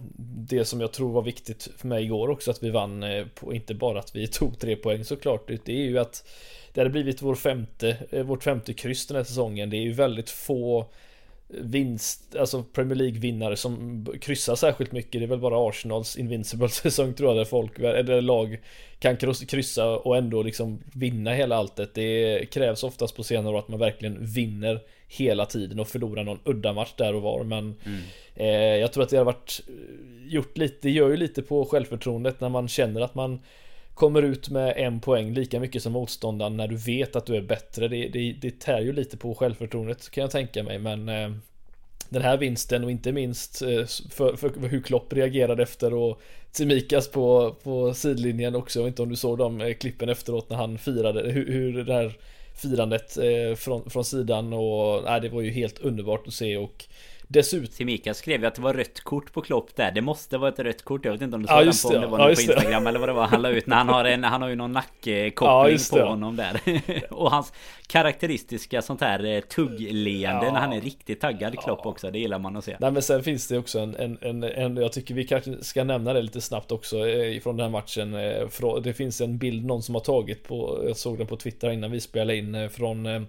[0.49, 3.55] det som jag tror var viktigt för mig igår också att vi vann eh, på,
[3.55, 6.25] inte bara att vi tog tre poäng såklart det är ju att
[6.73, 9.71] det hade blivit vår femte, vårt femte kryss den här säsongen.
[9.71, 10.87] Det är ju väldigt få
[11.49, 15.13] vinst, alltså Premier League vinnare som kryssar särskilt mycket.
[15.13, 18.59] Det är väl bara Arsenals Invincible säsong tror jag där folk, eller lag
[18.99, 21.95] kan kryssa och ändå liksom vinna hela alltet.
[21.95, 26.41] Det krävs oftast på senare år att man verkligen vinner hela tiden och förlorar någon
[26.45, 27.45] udda match där och var.
[27.45, 28.01] Men mm.
[28.35, 29.61] eh, jag tror att det har varit
[30.27, 33.41] gjort lite, det gör ju lite på självförtroendet när man känner att man
[33.97, 37.41] kommer ut med en poäng lika mycket som motståndaren när du vet att du är
[37.41, 37.89] bättre.
[37.89, 41.31] Det, det, det tär ju lite på självförtroendet kan jag tänka mig men eh,
[42.09, 46.21] den här vinsten och inte minst eh, för, för, hur Klopp reagerade efter och
[46.53, 48.79] Tsimikas på, på sidlinjen också.
[48.79, 51.85] Jag vet inte om du såg de eh, klippen efteråt när han firade hur, hur
[51.85, 52.17] det här
[52.55, 56.85] firandet eh, från, från sidan och nej, det var ju helt underbart att se och
[57.29, 59.93] Dessutom Timika skrev ju att det var rött kort på Klopp där.
[59.93, 61.05] Det måste vara ett rött kort.
[61.05, 62.85] Jag vet inte om du såg ja, den på, om det var ja, på Instagram
[62.85, 62.89] det.
[62.89, 64.73] eller vad det var Han la ut när han har en Han har ju någon
[64.73, 66.61] nackkoppling ja, på honom där.
[67.13, 67.53] Och hans
[67.87, 72.11] karaktäristiska sånt här eh, tuggleende När han är riktigt taggad Klopp också.
[72.11, 72.77] Det gillar man att se.
[72.81, 75.85] Nej men sen finns det också en, en, en, en Jag tycker vi kanske ska
[75.85, 79.65] nämna det lite snabbt också eh, Från den här matchen eh, Det finns en bild
[79.65, 83.27] någon som har tagit på Jag såg den på Twitter innan vi spelade in Från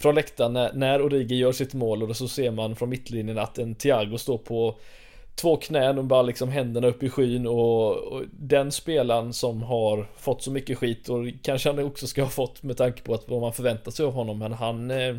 [0.00, 3.58] från läktaren när, när Origi gör sitt mål och så ser man från mittlinjen att
[3.58, 4.78] en Thiago står på
[5.34, 10.06] två knän och bara liksom händerna upp i skyn och, och, den spelaren som har
[10.16, 13.28] fått så mycket skit och kanske han också ska ha fått med tanke på att
[13.28, 15.16] vad man förväntar sig av honom men han eh,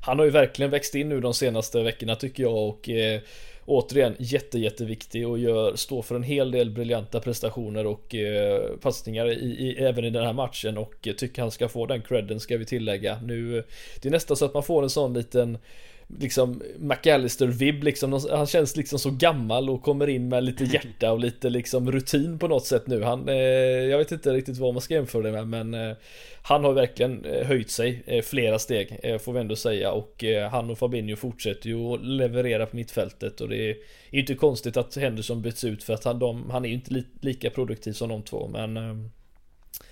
[0.00, 3.20] han har ju verkligen växt in nu de senaste veckorna tycker jag och eh,
[3.68, 9.30] återigen jätte jätteviktig och gör, står för en hel del briljanta prestationer och eh, passningar
[9.30, 12.40] i, i, även i den här matchen och eh, tycker han ska få den credden
[12.40, 13.20] ska vi tillägga.
[13.22, 13.64] Nu,
[14.02, 15.58] det är nästan så att man får en sån liten
[16.18, 18.20] liksom McAllister-vibb liksom.
[18.30, 22.38] Han känns liksom så gammal och kommer in med lite hjärta och lite liksom rutin
[22.38, 23.02] på något sätt nu.
[23.02, 25.96] Han, eh, jag vet inte riktigt vad man ska jämföra det med men eh,
[26.48, 30.24] han har verkligen eh, höjt sig eh, flera steg eh, får vi ändå säga och
[30.50, 33.76] han och Fabinho fortsätter ju att leverera på mittfältet och det är
[34.10, 37.04] inte konstigt att Henderson byts ut för att han, de, han är ju inte li,
[37.20, 39.10] lika produktiv som de två men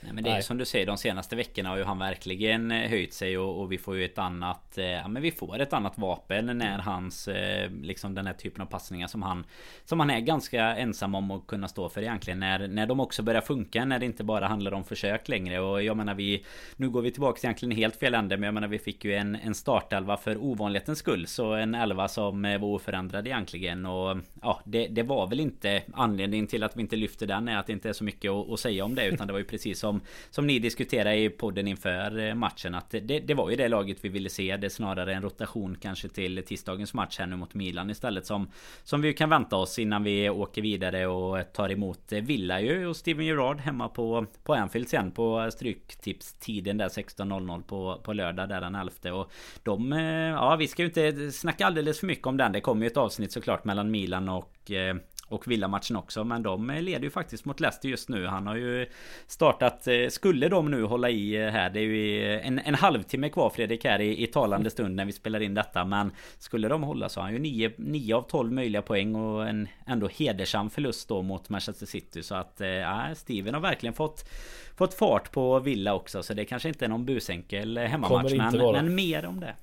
[0.01, 0.43] Nej, men det är Nej.
[0.43, 3.73] som du säger de senaste veckorna har ju han verkligen eh, höjt sig och, och
[3.73, 7.29] vi får ju ett annat eh, Ja men vi får ett annat vapen när hans
[7.29, 9.45] eh, Liksom den här typen av passningar som han
[9.85, 12.41] Som han är ganska ensam om att kunna stå för egentligen.
[12.41, 15.61] När, när de också börjar funka när det inte bara handlar om försök längre.
[15.61, 16.45] Och jag menar vi
[16.77, 19.15] Nu går vi tillbaka till egentligen helt fel ände men jag menar vi fick ju
[19.15, 21.27] en, en startelva för ovanlighetens skull.
[21.27, 23.87] Så en elva som var oförändrad egentligen.
[23.87, 27.59] Och Ja det, det var väl inte Anledningen till att vi inte lyfter den är
[27.59, 29.45] att det inte är så mycket att, att säga om det utan det var ju
[29.45, 33.57] precis som Som ni diskuterade i podden inför eh, matchen Att det, det var ju
[33.57, 34.57] det laget vi ville se.
[34.57, 38.51] Det är snarare en rotation kanske till tisdagens match här nu mot Milan istället Som
[38.85, 42.97] Som vi kan vänta oss innan vi åker vidare och tar emot Villa ju och
[42.97, 48.61] Steven Gerrard hemma på På Anfield sen på Stryktipstiden där 16.00 på, på lördag där
[48.61, 52.37] den 11 och de eh, Ja vi ska ju inte snacka alldeles för mycket om
[52.37, 52.53] den.
[52.53, 54.97] Det kommer ju ett avsnitt såklart mellan Milan och eh,
[55.29, 56.25] och Villa-matchen också.
[56.25, 58.27] Men de leder ju faktiskt mot Leicester just nu.
[58.27, 58.87] Han har ju
[59.27, 59.87] startat...
[59.87, 61.71] Eh, skulle de nu hålla i eh, här.
[61.71, 65.13] Det är ju en, en halvtimme kvar Fredrik här i, i talande stund när vi
[65.13, 65.85] spelar in detta.
[65.85, 69.49] Men skulle de hålla så har han ju 9, 9 av 12 möjliga poäng och
[69.49, 72.23] en ändå hedersam förlust då mot Manchester City.
[72.23, 74.29] Så att äh, Steven har verkligen fått
[74.77, 76.23] fått fart på Villa också.
[76.23, 78.33] Så det kanske inte är någon busenkel hemmamatch.
[78.33, 79.55] Men, men mer om det.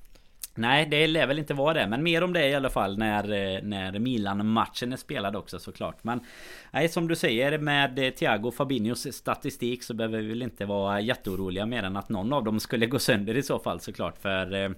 [0.56, 3.24] Nej det lär väl inte vara det Men mer om det i alla fall när,
[3.24, 6.04] eh, när Milan-matchen är spelad också såklart.
[6.04, 6.20] Men
[6.70, 11.00] Nej som du säger med eh, Thiago Fabinhos statistik Så behöver vi väl inte vara
[11.00, 14.18] jätteoroliga mer än att någon av dem skulle gå sönder i så fall såklart.
[14.18, 14.70] För eh,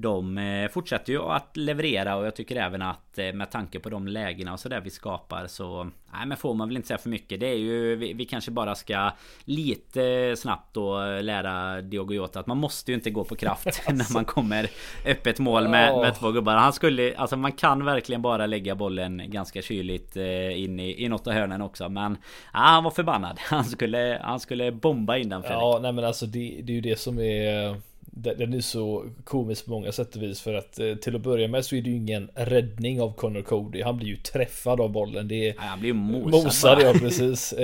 [0.00, 4.52] de fortsätter ju att leverera och jag tycker även att med tanke på de lägena
[4.52, 7.40] och sådär vi skapar så Nej men får man väl inte säga för mycket.
[7.40, 9.10] Det är ju vi, vi kanske bara ska
[9.44, 13.92] lite snabbt då lära Diogo Jota att man måste ju inte gå på kraft alltså.
[13.92, 14.70] när man kommer
[15.06, 16.54] öppet mål med, med två gubbar.
[16.54, 21.08] Han skulle alltså man kan verkligen bara lägga bollen ganska kyligt eh, in i, i
[21.08, 21.88] något av hörnen också.
[21.88, 22.18] Men
[22.52, 23.38] ja, han var förbannad.
[23.48, 25.62] Han skulle, han skulle bomba in den Fredrik.
[25.62, 27.76] Ja nej men alltså det, det är ju det som är
[28.22, 31.48] den är så komisk på många sätt och vis för att eh, till att börja
[31.48, 33.82] med så är det ju ingen räddning av Connor Cody.
[33.82, 35.28] Han blir ju träffad av bollen.
[35.28, 36.44] Det är, han blir mosad.
[36.44, 37.54] Mosad ja precis.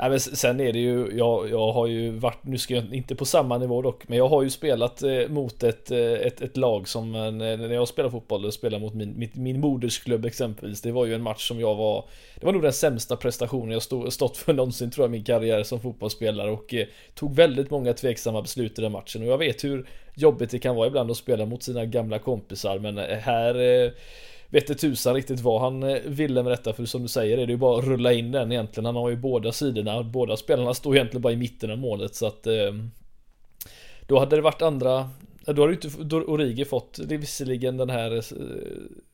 [0.00, 3.14] Nej men sen är det ju, jag, jag har ju varit, nu ska jag inte
[3.14, 6.56] på samma nivå dock, men jag har ju spelat eh, mot ett, eh, ett, ett
[6.56, 10.80] lag som, eh, när jag spelar fotboll, och spelar mot min, min, min modersklubb exempelvis,
[10.80, 12.04] det var ju en match som jag var,
[12.40, 15.24] det var nog den sämsta prestationen jag stod, stått för någonsin tror jag i min
[15.24, 19.22] karriär som fotbollsspelare och eh, tog väldigt många tveksamma beslut i den matchen.
[19.22, 22.78] Och jag vet hur jobbigt det kan vara ibland att spela mot sina gamla kompisar
[22.78, 23.90] men eh, här eh,
[24.50, 27.46] vet inte tusan riktigt vad han eh, ville med detta för som du säger är
[27.46, 28.84] det ju bara att rulla in den egentligen.
[28.84, 30.02] Han har ju båda sidorna.
[30.02, 32.72] Båda spelarna står egentligen bara i mitten av målet så att eh,
[34.06, 35.08] Då hade det varit andra
[35.46, 38.22] då har ju inte då Origi fått det visserligen den här eh,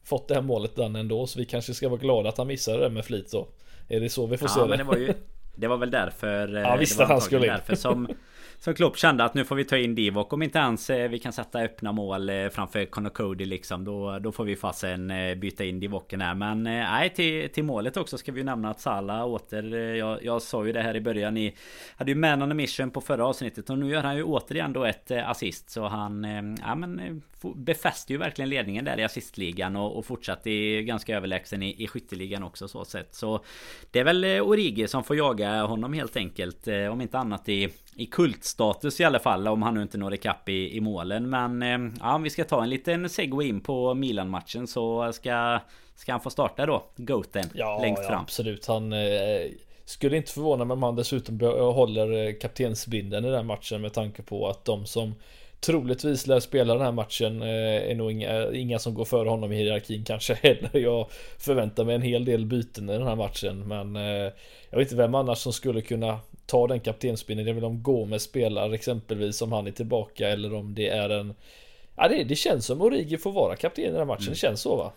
[0.04, 2.78] Fått det här målet den ändå så vi kanske ska vara glada att han missade
[2.78, 3.46] det med flit så
[3.88, 4.68] Är det så vi får ja, se det?
[4.68, 5.14] Men det var ju
[5.56, 8.08] Det var väl därför Ja visst att han skulle därför som
[8.66, 10.32] som Klopp kände att nu får vi ta in Divock.
[10.32, 14.18] Om inte ens eh, vi kan sätta öppna mål eh, framför Connor Cody liksom då,
[14.18, 16.34] då får vi fasen eh, byta in Divocken här.
[16.34, 20.42] Men nej till, till målet också ska vi ju nämna att Salah åter jag, jag
[20.42, 21.54] sa ju det här i början Ni
[21.96, 24.72] hade ju man on a mission på förra avsnittet och nu gör han ju återigen
[24.72, 25.70] då ett assist.
[25.70, 26.24] Så han
[26.66, 27.22] ja men
[27.54, 31.88] befäster ju verkligen ledningen där i assistligan och, och fortsatt är ganska överlägsen i, i
[31.88, 33.14] skytteligan också så sett.
[33.14, 33.44] Så
[33.90, 38.06] Det är väl Origi som får jaga honom helt enkelt om inte annat i i
[38.06, 41.30] kultstatus i alla fall om han nu inte når ikapp i, i målen.
[41.30, 45.60] Men eh, ja, om vi ska ta en liten segway in på Milan-matchen så ska,
[45.94, 48.22] ska han få starta då, Goten, ja, längst ja, fram.
[48.22, 48.66] absolut.
[48.66, 49.50] Han eh,
[49.84, 51.40] skulle inte förvåna mig om han dessutom
[51.74, 55.14] håller eh, kaptensbinden i den matchen med tanke på att de som
[55.60, 59.52] troligtvis lär spela den här matchen eh, är nog inga, inga som går före honom
[59.52, 60.70] i hierarkin kanske heller.
[60.78, 61.06] Jag
[61.38, 64.32] förväntar mig en hel del byten i den här matchen men eh,
[64.70, 67.46] jag vet inte vem annars som skulle kunna ta den kaptensbindeln.
[67.46, 71.10] Det är väl om Gomes spelar exempelvis om han är tillbaka eller om det är
[71.10, 71.34] en
[71.96, 74.22] Ja det, det känns som Origi får vara kapten i den här matchen.
[74.22, 74.32] Mm.
[74.32, 74.92] Det känns så va?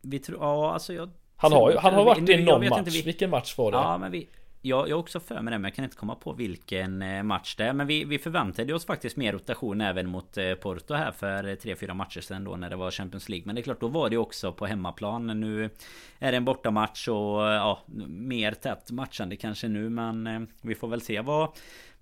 [0.00, 2.86] Vi tror, ja alltså jag Han har ju, han har varit i någon match.
[2.86, 3.78] Vi, Vilken match var det?
[3.78, 4.28] Ja men vi
[4.62, 7.22] jag, jag har också för mig det men jag kan inte komma på vilken eh,
[7.22, 7.72] match det är.
[7.72, 11.52] Men vi, vi förväntade oss faktiskt mer rotation även mot eh, Porto här för eh,
[11.52, 13.46] 3-4 matcher sedan då när det var Champions League.
[13.46, 15.26] Men det är klart då var det också på hemmaplan.
[15.40, 15.70] Nu
[16.18, 21.00] är det en bortamatch och ja, mer tätt matchande kanske nu men vi får väl
[21.00, 21.48] se vad,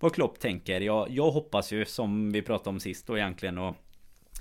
[0.01, 0.81] vad Klopp tänker.
[0.81, 3.77] Jag, jag hoppas ju som vi pratade om sist då egentligen och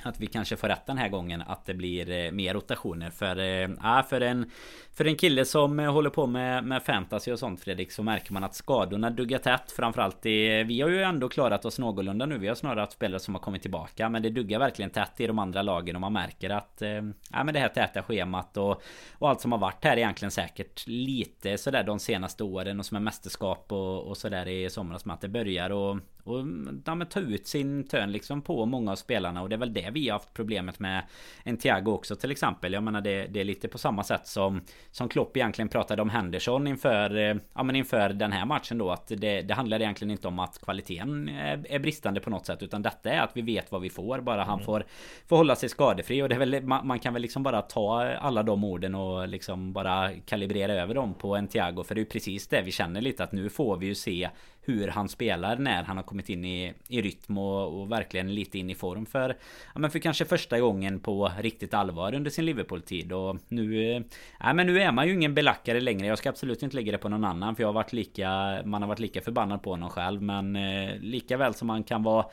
[0.05, 3.09] att vi kanske får rätt den här gången att det blir eh, mer rotationer.
[3.09, 4.51] För, äh, för, en,
[4.93, 8.33] för en kille som eh, håller på med, med fantasy och sånt Fredrik så märker
[8.33, 9.71] man att skadorna duggar tätt.
[9.71, 12.37] Framförallt i, Vi har ju ändå klarat oss någorlunda nu.
[12.37, 15.27] Vi har snarare haft spelare som har kommit tillbaka Men det duggar verkligen tätt i
[15.27, 18.81] de andra lagen och man märker att äh, men det här täta schemat och,
[19.13, 22.97] och allt som har varit här egentligen säkert lite sådär de senaste åren och som
[22.97, 26.39] är mästerskap och, och sådär i somras med att det börjar och och
[26.85, 29.73] ja, men ta ut sin tön liksom på många av spelarna och det är väl
[29.73, 31.03] det vi har haft problemet med
[31.43, 32.73] En Thiago också till exempel.
[32.73, 34.61] Jag menar det, det är lite på samma sätt som
[34.91, 38.91] Som Klopp egentligen pratade om Henderson inför eh, Ja men inför den här matchen då
[38.91, 42.63] att det, det handlar egentligen inte om att kvaliteten är, är, bristande på något sätt
[42.63, 44.65] utan detta är att vi vet vad vi får bara han mm.
[44.65, 44.85] får
[45.27, 48.03] Får hålla sig skadefri och det är väl man, man, kan väl liksom bara ta
[48.03, 52.03] alla de orden och liksom bara kalibrera över dem på en Thiago för det är
[52.03, 54.29] ju precis det vi känner lite att nu får vi ju se
[54.65, 58.59] hur han spelar när han har kommit in i, i rytm och, och verkligen lite
[58.59, 59.37] in i form för,
[59.73, 63.13] ja, men för kanske första gången på riktigt allvar under sin Liverpool-tid.
[63.13, 64.01] Och nu, eh,
[64.39, 66.07] ja, men nu är man ju ingen belackare längre.
[66.07, 68.29] Jag ska absolut inte lägga det på någon annan för jag har varit lika,
[68.65, 70.21] man har varit lika förbannad på honom själv.
[70.21, 72.25] Men eh, lika väl som man kan vara,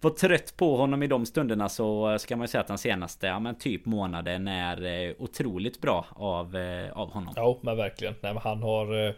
[0.00, 3.26] vara trött på honom i de stunderna så ska man ju säga att den senaste,
[3.26, 7.34] ja men typ månaden är eh, otroligt bra av, eh, av honom.
[7.36, 8.14] Ja, men verkligen.
[8.20, 9.14] Nej, men han har eh,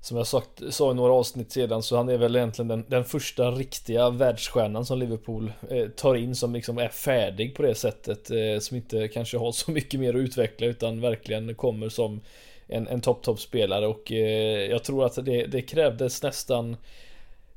[0.00, 3.04] som jag sagt, sa i några avsnitt sedan så han är väl egentligen den, den
[3.04, 8.30] första riktiga världsstjärnan som Liverpool eh, tar in som liksom är färdig på det sättet.
[8.30, 12.20] Eh, som inte kanske har så mycket mer att utveckla utan verkligen kommer som
[12.66, 16.76] en, en topp topp spelare och eh, jag tror att det, det krävdes nästan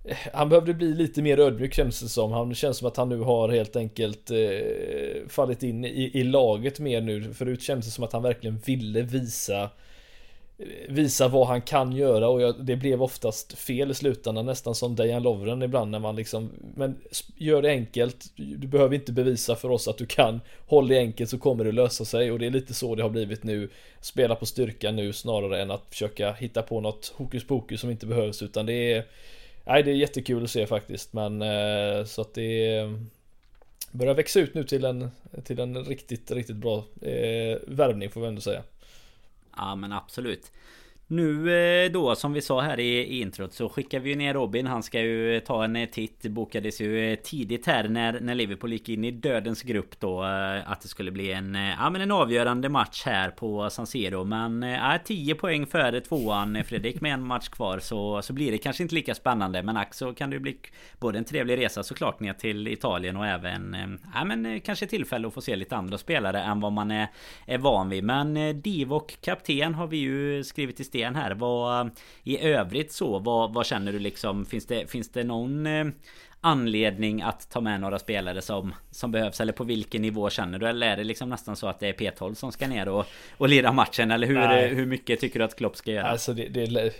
[0.05, 2.31] eh, han behövde bli lite mer ödmjuk känns det som.
[2.31, 6.79] Han känns som att han nu har helt enkelt eh, fallit in i, i laget
[6.79, 7.33] mer nu.
[7.33, 9.69] Förut kändes det som att han verkligen ville visa
[10.89, 14.95] visa vad han kan göra och jag, det blev oftast fel i slutändan nästan som
[14.95, 16.97] Dejan Lovren ibland när man liksom men
[17.35, 18.25] gör det enkelt.
[18.35, 20.41] Du behöver inte bevisa för oss att du kan.
[20.67, 23.09] Håll det enkelt så kommer det lösa sig och det är lite så det har
[23.09, 23.69] blivit nu.
[24.01, 28.05] Spela på styrka nu snarare än att försöka hitta på något hokus pokus som inte
[28.05, 29.05] behövs utan det är
[29.65, 32.89] nej det är jättekul att se faktiskt men eh, så att det
[33.91, 35.11] börjar växa ut nu till en
[35.43, 38.63] till en riktigt riktigt bra eh, värvning får vi ändå säga.
[39.57, 40.51] Ja men absolut.
[41.07, 44.67] Nu eh, då som vi sa här i introt så skickar vi ju ner Robin.
[44.67, 46.21] Han ska ju eh, ta en eh, titt.
[46.23, 50.21] Bokades ju tidigt här när, när Liverpool gick in i dödens grupp då.
[50.65, 54.23] Att det skulle bli en, ja, men en avgörande match här på San Siro.
[54.23, 57.79] Men ja, 10 poäng före tvåan Fredrik med en match kvar.
[57.79, 59.63] Så, så blir det kanske inte lika spännande.
[59.63, 60.57] Men ack så kan det ju bli
[60.99, 63.75] både en trevlig resa såklart ner till Italien och även
[64.13, 67.07] ja, men kanske tillfälle att få se lite andra spelare än vad man är,
[67.45, 68.03] är van vid.
[68.03, 71.31] Men Divok kapten har vi ju skrivit i sten Gren här.
[71.31, 71.89] Vad
[72.23, 73.19] i övrigt så?
[73.19, 74.45] Vad, vad känner du liksom?
[74.45, 75.85] Finns det, finns det någon eh,
[76.41, 79.41] anledning att ta med några spelare som, som behövs?
[79.41, 80.67] Eller på vilken nivå känner du?
[80.67, 83.05] Eller är det liksom nästan så att det är P12 som ska ner och,
[83.37, 84.11] och lira matchen?
[84.11, 86.07] Eller hur, hur mycket tycker du att Klopp ska göra?
[86.07, 86.93] Alltså det, det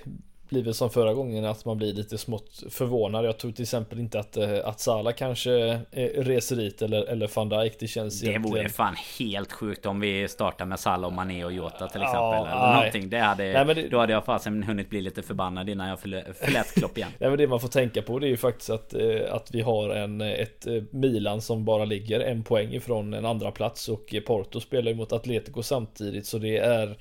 [0.54, 3.26] blir väl som förra gången att man blir lite smått förvånad.
[3.26, 7.30] Jag tror till exempel inte att, eh, att Salah kanske eh, reser dit eller, eller
[7.36, 7.80] van Dijk.
[7.80, 8.58] Det känns Det egentligen...
[8.58, 12.13] vore fan helt sjukt om vi startar med Salah och Mané och Jota till exempel.
[12.13, 12.76] Ja, eller nej.
[12.76, 13.10] någonting.
[13.10, 13.88] Det hade, nej, det...
[13.89, 17.10] Då hade jag fasen hunnit bli lite förbannad innan jag förlät Klopp igen.
[17.20, 19.62] nej, men det man får tänka på det är ju faktiskt att, eh, att vi
[19.62, 24.60] har en, ett Milan som bara ligger en poäng ifrån en andra plats och Porto
[24.60, 26.98] spelar ju mot Atletico samtidigt så det är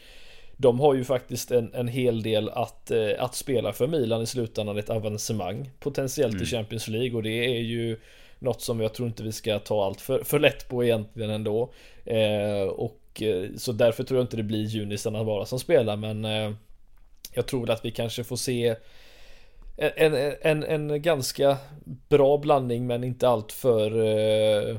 [0.62, 4.27] de har ju faktiskt en, en hel del att, eh, att spela för Milan i
[4.27, 6.42] slutändan, ett avancemang potentiellt mm.
[6.42, 7.98] i Champions League och det är ju
[8.38, 11.72] något som jag tror inte vi ska ta allt för, för lätt på egentligen ändå.
[12.05, 16.25] Eh, och eh, så därför tror jag inte det blir Junisarna bara som spelar men
[16.25, 16.53] eh,
[17.35, 18.77] jag tror att vi kanske får se
[19.77, 21.57] en, en, en, en ganska
[22.09, 24.77] bra blandning men inte allt för eh,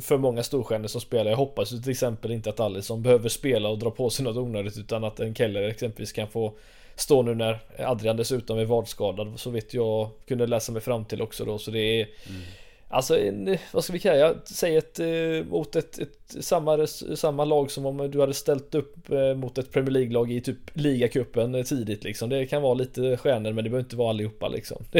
[0.00, 1.30] för många storstjärnor som spelar.
[1.30, 4.78] Jag hoppas till exempel inte att Alisson behöver spela och dra på sig något onödigt
[4.78, 6.54] utan att en Keller exempelvis kan få
[6.94, 11.22] stå nu när Adrian dessutom är vadskadad så vet jag kunde läsa mig fram till
[11.22, 12.42] också då så det är mm.
[12.88, 17.44] Alltså en, vad ska vi kalla jag säger ett eh, mot ett, ett, samma, samma
[17.44, 21.64] lag som om du hade ställt upp eh, mot ett Premier League-lag i typ ligacupen
[21.64, 22.28] tidigt liksom.
[22.28, 24.84] Det kan vara lite stjärnor men det behöver inte vara allihopa liksom.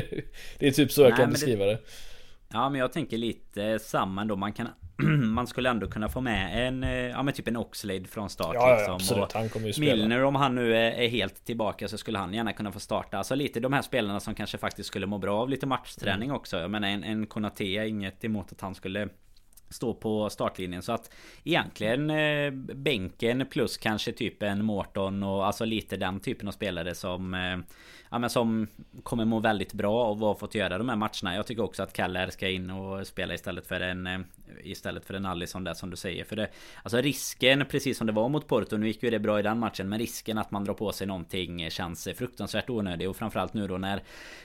[0.59, 1.79] det är typ så jag Nej, kan beskriva det, det.
[2.49, 4.37] Ja men jag tänker lite samma då.
[4.37, 4.69] Man kan
[5.35, 8.55] man skulle ändå kunna få med en, eh, ja men typ en Oxlade från start
[8.55, 8.95] ja, liksom.
[8.95, 9.33] absolut.
[9.33, 9.97] Han kommer ju spela.
[9.97, 13.19] Milner om han nu är, är, helt tillbaka så skulle han gärna kunna få starta.
[13.19, 16.37] Alltså lite de här spelarna som kanske faktiskt skulle må bra av lite matchträning mm.
[16.37, 16.57] också.
[16.57, 19.09] Jag menar en, en Konate, inget emot att han skulle
[19.69, 21.11] stå på startlinjen så att
[21.45, 26.95] egentligen eh, bänken plus kanske typ en Morton och alltså lite den typen av spelare
[26.95, 27.59] som eh,
[28.11, 28.67] ja, men som
[29.03, 31.35] kommer må väldigt bra av att ha fått göra de här matcherna.
[31.37, 34.21] Jag tycker också att Keller ska in och spela istället för en eh,
[34.65, 36.25] Istället för en Allison där som du säger.
[36.25, 36.49] För det
[36.83, 38.77] Alltså risken precis som det var mot Porto.
[38.77, 39.89] Nu gick ju det bra i den matchen.
[39.89, 43.11] Men risken att man drar på sig någonting känns fruktansvärt onödig.
[43.11, 44.03] Och framförallt nu då när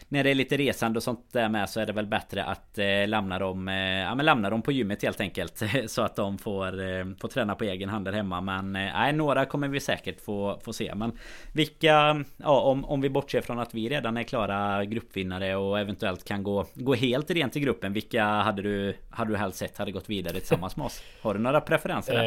[0.07, 2.77] När det är lite resande och sånt där med så är det väl bättre att
[2.77, 5.61] eh, lämna dem eh, Ja men lämna dem på gymmet helt enkelt.
[5.87, 8.41] så att de får eh, Får träna på egen hand där hemma.
[8.41, 10.95] Men eh, nej några kommer vi säkert få, få se.
[10.95, 11.11] Men
[11.53, 15.79] vilka Ja om, om vi bortser från från att vi redan är klara gruppvinnare och
[15.79, 17.93] eventuellt kan gå Gå helt rent i gruppen.
[17.93, 21.01] Vilka hade du Hade du helst sett hade gått vidare tillsammans med oss?
[21.21, 22.23] Har du några preferenser där?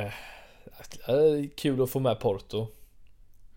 [0.00, 0.06] Eh,
[1.08, 2.66] eh kul att få med Porto.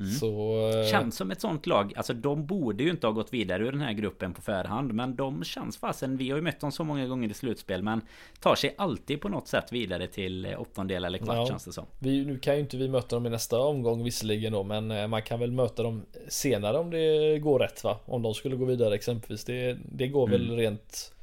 [0.02, 0.14] Mm.
[0.14, 1.94] Så, eh, känns som ett sånt lag.
[1.96, 4.94] Alltså de borde ju inte ha gått vidare ur den här gruppen på förhand.
[4.94, 6.18] Men de känns fasen.
[6.18, 7.84] Vi har ju mött dem så många gånger i slutspel.
[7.84, 8.02] Men
[8.40, 11.74] tar sig alltid på något sätt vidare till eh, åttondel eller kvart ja, känns det
[11.74, 11.86] som.
[12.00, 14.64] Vi, nu kan ju inte vi möta dem i nästa omgång visserligen då.
[14.64, 17.98] Men eh, man kan väl möta dem senare om det går rätt va?
[18.06, 19.44] Om de skulle gå vidare exempelvis.
[19.44, 20.40] Det, det går mm.
[20.40, 21.14] väl rent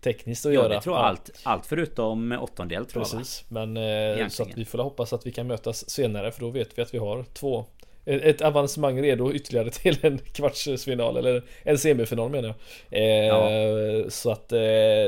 [0.00, 0.74] tekniskt att ja, göra.
[0.74, 3.66] Jag tror allt, allt förutom åttondel tror Precis, jag va?
[3.66, 6.78] men eh, så att vi får hoppas att vi kan mötas senare för då vet
[6.78, 7.64] vi att vi har två
[8.04, 12.54] ett avancemang redo ytterligare till en kvartsfinal eller en semifinal menar
[12.88, 13.00] jag.
[13.00, 14.10] Eh, ja.
[14.10, 14.58] Så att eh,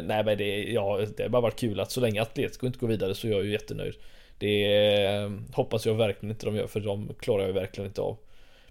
[0.03, 2.89] nej men det, ja, det har bara varit kul att så länge Atletico inte går
[2.89, 3.95] vidare så är jag ju jättenöjd.
[4.39, 4.75] Det
[5.05, 8.17] eh, hoppas jag verkligen inte de gör för de klarar jag verkligen inte av.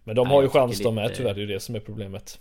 [0.03, 2.39] Men de nej, har ju chans de med tyvärr, det är det som är problemet.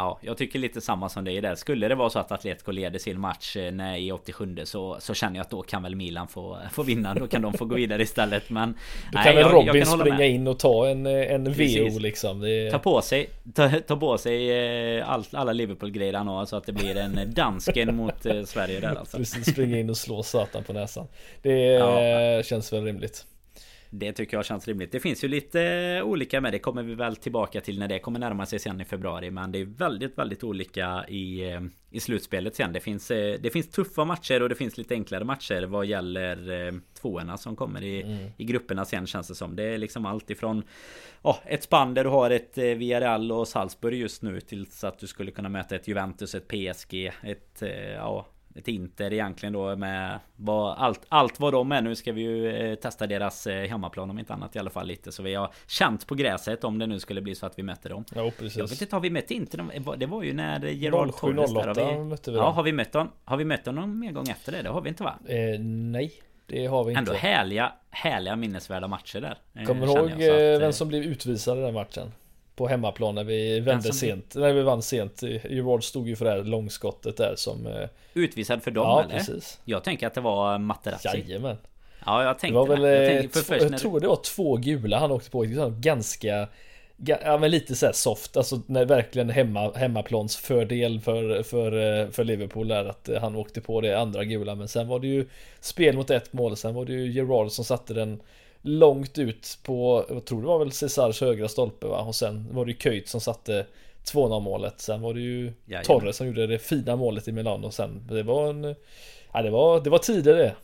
[0.00, 1.54] Ja, jag tycker lite samma som dig där.
[1.54, 5.14] Skulle det vara så att Atletico leder sin match eh, när i 87 så, så
[5.14, 7.14] känner jag att då kan väl Milan få, få vinna.
[7.14, 8.50] Då kan de få gå vidare istället.
[8.50, 8.74] Men
[9.12, 10.30] Då kan nej, väl Robin jag springa med.
[10.30, 12.40] in och ta en, eh, en VO liksom.
[12.40, 12.70] Det...
[12.70, 14.50] Ta på sig, ta, ta på sig
[14.98, 18.94] eh, all, alla Liverpool-grejer han har så att det blir en dansken mot Sverige där
[18.94, 19.16] alltså.
[19.16, 21.06] Precis, springa in och slå satan på näsan.
[21.42, 22.42] Det ja.
[22.42, 23.26] känns väl rimligt.
[23.92, 24.92] Det tycker jag känns rimligt.
[24.92, 28.18] Det finns ju lite olika med det kommer vi väl tillbaka till när det kommer
[28.18, 29.30] närma sig sen i februari.
[29.30, 31.60] Men det är väldigt, väldigt olika i, eh,
[31.90, 32.72] i slutspelet sen.
[32.72, 36.66] Det finns, eh, det finns tuffa matcher och det finns lite enklare matcher vad gäller
[36.66, 38.30] eh, tvåorna som kommer i, mm.
[38.36, 39.56] i grupperna sen känns det som.
[39.56, 40.62] Det är liksom allt ifrån
[41.22, 45.06] oh, ett spann där du har ett Villarreal och Salzburg just nu tills att du
[45.06, 47.62] skulle kunna möta ett Juventus, ett PSG, ett
[47.96, 51.82] ja ett Inter egentligen då med vad, allt, allt vad de är.
[51.82, 54.86] Nu ska vi ju eh, testa deras eh, hemmaplan om inte annat i alla fall
[54.86, 55.12] lite.
[55.12, 57.90] Så vi har känt på gräset om det nu skulle bli så att vi möter
[57.90, 58.04] dem.
[58.14, 58.56] Ja, precis.
[58.56, 59.96] Jag vet inte, har vi mött Inter?
[59.96, 61.84] Det var ju när Gerard Torres där.
[61.84, 63.10] Har vi, mötte vi ja, har vi mött dem?
[63.24, 64.62] Har vi mött dem någon mer gång efter det?
[64.62, 65.18] Det har vi inte va?
[65.26, 66.12] Eh, nej.
[66.46, 66.98] Det har vi inte.
[66.98, 69.38] Ändå härliga, härliga minnesvärda matcher där.
[69.54, 72.12] Eh, Kommer du ihåg att, vem som blev utvisad i den matchen?
[72.60, 74.34] På hemmaplan när vi vände sent.
[74.34, 75.22] När vi vann sent.
[75.22, 77.66] Gerard stod ju för det här långskottet där som...
[77.66, 79.18] Eh, Utvisad för dem ja, eller?
[79.18, 79.60] Precis.
[79.64, 81.08] Jag tänker att det var Materazzi.
[81.08, 81.56] Jajamän.
[82.06, 82.58] Ja, jag tänkte det.
[82.58, 85.44] Var väl, jag, tänkte, eh, två, jag tror det var två gula han åkte på.
[85.80, 86.48] Ganska...
[87.06, 92.24] Ja men lite såhär soft, alltså när verkligen hemma, hemmaplans fördel för, för, eh, för
[92.24, 95.26] Liverpool där att han åkte på det andra gula men sen var det ju
[95.60, 98.20] spel mot ett mål, sen var det ju Gerard som satte den
[98.62, 101.98] långt ut på, jag tror det var väl Cesars högra stolpe va?
[101.98, 103.66] Och sen var det ju Köjt som satte
[104.04, 104.80] 2-0 målet.
[104.80, 105.84] Sen var det ju Jajamän.
[105.84, 107.70] Torres som gjorde det fina målet i Milano.
[107.70, 108.74] Sen, det var en...
[109.32, 110.54] Ja det var, det var tider det.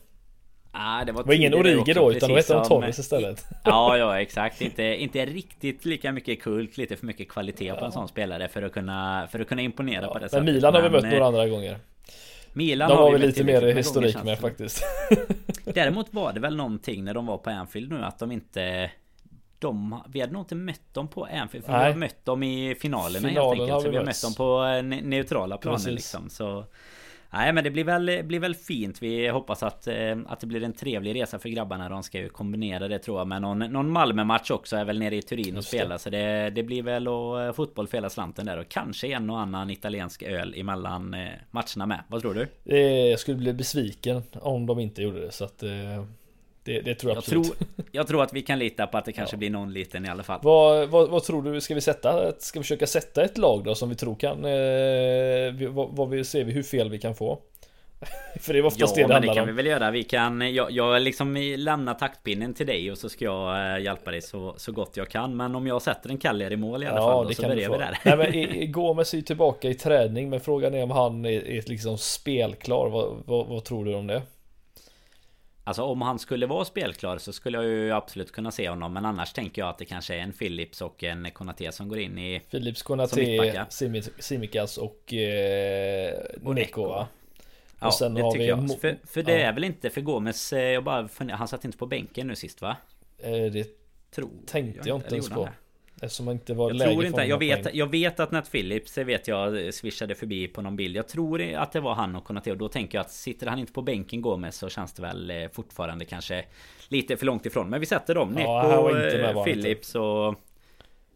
[0.72, 3.44] Ah, det var, det var ingen Origi då utan då hette de Torres istället.
[3.64, 4.60] Ja, ja exakt.
[4.60, 7.74] Inte, inte riktigt lika mycket kult, lite för mycket kvalitet ja.
[7.74, 10.28] på en sån spelare för att kunna, för att kunna imponera ja, på det men
[10.30, 10.44] sättet.
[10.44, 11.78] Milan har vi mött några andra gånger.
[12.56, 14.82] Milan de har vi lite mer historik med faktiskt.
[15.64, 18.90] Däremot var det väl någonting när de var på Anfield nu att de inte
[19.58, 21.84] de, vi hade nog inte mött dem på Anfield för Nej.
[21.84, 23.82] vi har mött dem i finalerna Finalen helt enkelt.
[23.82, 26.30] Så vi har mött dem på neutrala planer liksom.
[26.30, 26.64] Så
[27.30, 29.02] Nej men det blir väl, blir väl fint.
[29.02, 31.88] Vi hoppas att, eh, att det blir en trevlig resa för grabbarna.
[31.88, 34.76] De ska ju kombinera det tror jag med någon, någon Malmö-match också.
[34.76, 35.98] Är väl nere i Turin och spela.
[35.98, 38.58] Så det, det blir väl och eh, fotboll för hela slanten där.
[38.58, 42.02] Och kanske en och annan italiensk öl emellan eh, matcherna med.
[42.08, 42.76] Vad tror du?
[43.10, 45.32] Jag skulle bli besviken om de inte gjorde det.
[45.32, 45.62] Så att
[46.66, 47.58] det, det, tror jag, jag absolut.
[47.58, 49.38] Tror, jag tror att vi kan lita på att det kanske ja.
[49.38, 50.40] blir någon liten i alla fall.
[50.42, 51.60] Vad, vad, vad, tror du?
[51.60, 52.32] Ska vi sätta?
[52.38, 54.44] Ska vi försöka sätta ett lag då som vi tror kan?
[54.44, 57.38] Eh, vad, vad vi, ser vi hur fel vi kan få?
[58.40, 59.46] För det är oftast ja, det det men det kan om.
[59.46, 59.90] vi väl göra.
[59.90, 60.54] Vi kan...
[60.54, 64.54] Jag, jag liksom lämnar taktpinnen till dig och så ska jag eh, hjälpa dig så,
[64.56, 65.36] så gott jag kan.
[65.36, 67.24] Men om jag sätter en Kaller i mål i alla ja, fall.
[67.24, 67.98] Då, det så kan börjar vi där.
[68.04, 70.30] Nej, men Gomes är ju tillbaka i träning.
[70.30, 72.88] Men frågan är om han är, är liksom spelklar.
[72.88, 74.22] Vad, vad, vad tror du om det?
[75.66, 79.04] Alltså om han skulle vara spelklar så skulle jag ju absolut kunna se honom Men
[79.04, 82.18] annars tänker jag att det kanske är en Philips och en Konaté som går in
[82.18, 83.64] i Philips, Konaté,
[84.18, 86.14] Simikas och, eh,
[86.44, 87.08] och Neko va?
[87.80, 88.80] Ja, sen det har tycker vi jag.
[88.80, 89.48] För, för det ja.
[89.48, 92.62] är väl inte för Gomes eh, Jag bara Han satt inte på bänken nu sist
[92.62, 92.76] va?
[93.18, 93.68] Eh, det
[94.10, 95.48] Tror tänkte jag, jag inte ens på
[96.02, 98.98] Eftersom han inte var jag läge tror inte, jag vet, jag vet att Nat Phillips
[98.98, 100.96] vet jag swishade förbi på någon bild.
[100.96, 103.58] Jag tror att det var han och Konate och då tänker jag att sitter han
[103.58, 106.44] inte på bänken Gomes så känns det väl eh, fortfarande kanske
[106.88, 107.70] Lite för långt ifrån.
[107.70, 108.32] Men vi sätter dem.
[108.32, 110.34] Neko, ja, Phillips och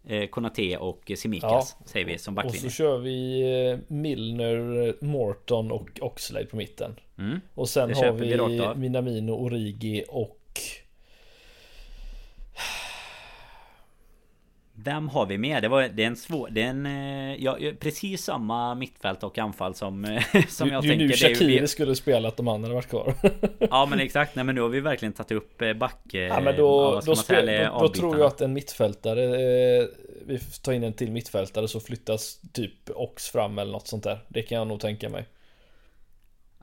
[0.07, 1.87] eh, Konate och Simikas ja.
[1.87, 2.67] Säger vi som backlinje.
[2.67, 6.97] Och så kör vi eh, Milner, Morton och Oxlade på mitten.
[7.19, 7.41] Mm.
[7.55, 10.39] Och sen har vi, vi Minamino, Origi och
[14.85, 15.63] Vem har vi med?
[15.63, 16.49] Det, var, det är en svår...
[16.51, 21.07] Det är en, eh, ja, precis samma mittfält och anfall som, som jag du, tänker.
[21.07, 21.69] Nu Shakiri vi...
[21.69, 23.15] skulle spelat om han hade varit kvar.
[23.71, 24.35] ja men exakt.
[24.37, 26.01] Nej men nu har vi verkligen tagit upp back...
[26.11, 29.87] Ja men då, då, spel, då, då tror jag att en mittfältare eh,
[30.27, 34.19] Vi tar in en till mittfältare så flyttas typ Ox fram eller något sånt där.
[34.29, 35.25] Det kan jag nog tänka mig.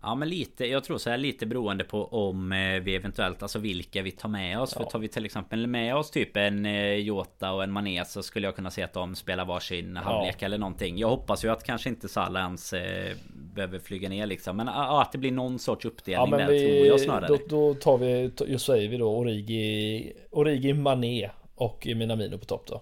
[0.07, 3.59] Ja men lite, jag tror så här lite beroende på om eh, vi eventuellt, alltså
[3.59, 4.73] vilka vi tar med oss.
[4.75, 4.83] Ja.
[4.83, 8.23] För tar vi till exempel med oss typ en eh, Jota och en Mané så
[8.23, 10.01] skulle jag kunna se att de spelar varsin ja.
[10.01, 10.97] halvlek eller någonting.
[10.97, 14.57] Jag hoppas ju att kanske inte Salah ens eh, behöver flyga ner liksom.
[14.57, 17.27] Men ja, att det blir någon sorts uppdelning ja, där vi, tror jag snarare.
[17.27, 22.63] Då, då tar vi, just säger vi då Origi, Origi Mané och Minamino på topp
[22.67, 22.81] då.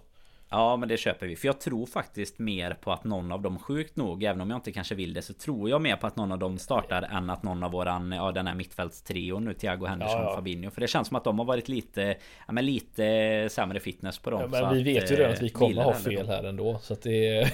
[0.56, 1.36] Ja men det köper vi.
[1.36, 4.58] För jag tror faktiskt mer på att någon av dem sjukt nog Även om jag
[4.58, 7.30] inte kanske vill det Så tror jag mer på att någon av dem startar Än
[7.30, 10.36] att någon av våran Ja den här mittfältstrion nu Thiago Henderson ja, ja.
[10.36, 12.16] Fabinho För det känns som att de har varit lite
[12.48, 15.42] Ja men lite sämre fitness på dem ja, Men vi att, vet ju redan att
[15.42, 17.42] vi kommer ha fel här ändå Så att det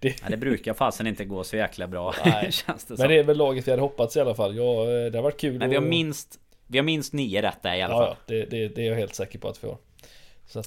[0.00, 0.22] det...
[0.22, 2.52] Ja, det brukar fasen inte gå så jäkla bra Nej.
[2.66, 5.18] känns det Men det är väl laget vi hade hoppats i alla fall Ja det
[5.18, 7.94] har varit kul Men vi har minst Vi har minst nio rätt där i alla
[7.94, 9.76] fall Ja det, det, det är jag helt säker på att vi har.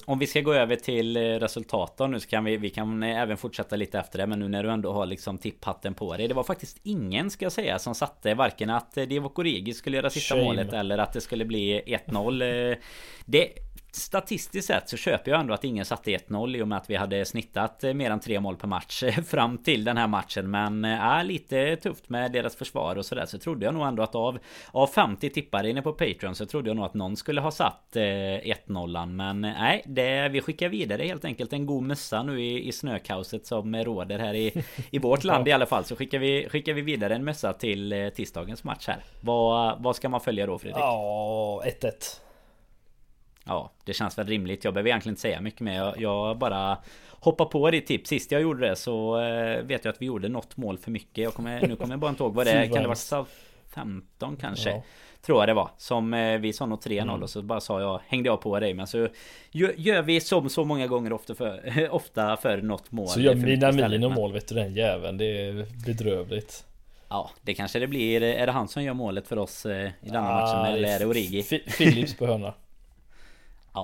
[0.04, 3.20] Om vi ska gå över till eh, resultaten nu så kan vi, vi kan eh,
[3.20, 6.28] även fortsätta lite efter det Men nu när du ändå har liksom tipphatten på dig
[6.28, 9.96] Det var faktiskt ingen ska jag säga som satte varken att eh, Divock Origi skulle
[9.96, 10.44] göra sista Shame.
[10.44, 12.76] målet eller att det skulle bli 1-0
[13.24, 13.52] Det
[13.90, 16.96] statistiskt sett så köper jag ändå att ingen satte 1-0 i och med att vi
[16.96, 20.50] hade snittat eh, mer än tre mål per match eh, fram till den här matchen.
[20.50, 23.26] Men är äh, lite tufft med deras försvar och sådär.
[23.26, 24.38] Så trodde jag nog ändå att av,
[24.70, 27.96] av 50 tippare inne på Patreon så trodde jag nog att någon skulle ha satt
[27.96, 29.06] eh, 1-0.
[29.06, 33.46] Men nej, det, vi skickar vidare helt enkelt en god mössa nu i, i snökaoset
[33.46, 35.84] som råder här i, i vårt land i alla fall.
[35.84, 39.04] Så skickar vi, skickar vi vidare en mössa till eh, tisdagens match här.
[39.20, 40.78] Vad, vad ska man följa då Fredrik?
[40.78, 42.27] Ja, 1-1.
[43.48, 44.64] Ja, det känns väl rimligt.
[44.64, 45.74] Jag behöver egentligen inte säga mycket mer.
[45.74, 46.78] Jag, jag bara
[47.10, 48.08] hoppar på ditt tips.
[48.08, 51.24] Sist jag gjorde det så eh, vet jag att vi gjorde något mål för mycket.
[51.24, 52.66] Jag kommer, nu kommer jag bara inte ihåg vad det är.
[52.66, 53.26] Kan det vara
[53.74, 54.70] 15 kanske?
[54.70, 54.82] Ja.
[55.22, 55.70] Tror jag det var.
[55.76, 57.22] Som eh, vi sa nog 3-0 mm.
[57.22, 59.08] och så bara sa jag Hängde jag på dig men så
[59.50, 63.72] Gör vi som så många gånger ofta för, ofta för något mål Så gör mina
[63.72, 66.64] Minamino mål vet du den jäveln Det är bedrövligt
[67.08, 68.22] Ja, det kanske det blir.
[68.22, 70.74] Är det han som gör målet för oss eh, i denna ah, matchen?
[70.74, 71.42] Eller är det Origi?
[71.78, 72.54] Philips på hörna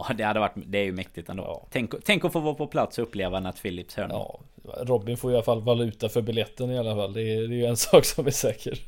[0.09, 1.43] Ja det hade varit Det är ju mäktigt ändå.
[1.43, 1.67] Ja.
[1.71, 4.41] tänk, tänk att få vara på plats och uppleva Nat Phillips hörna Ja
[4.83, 7.13] Robin får i alla fall valuta för biljetten i alla fall.
[7.13, 8.79] Det är, det är ju en sak som är säker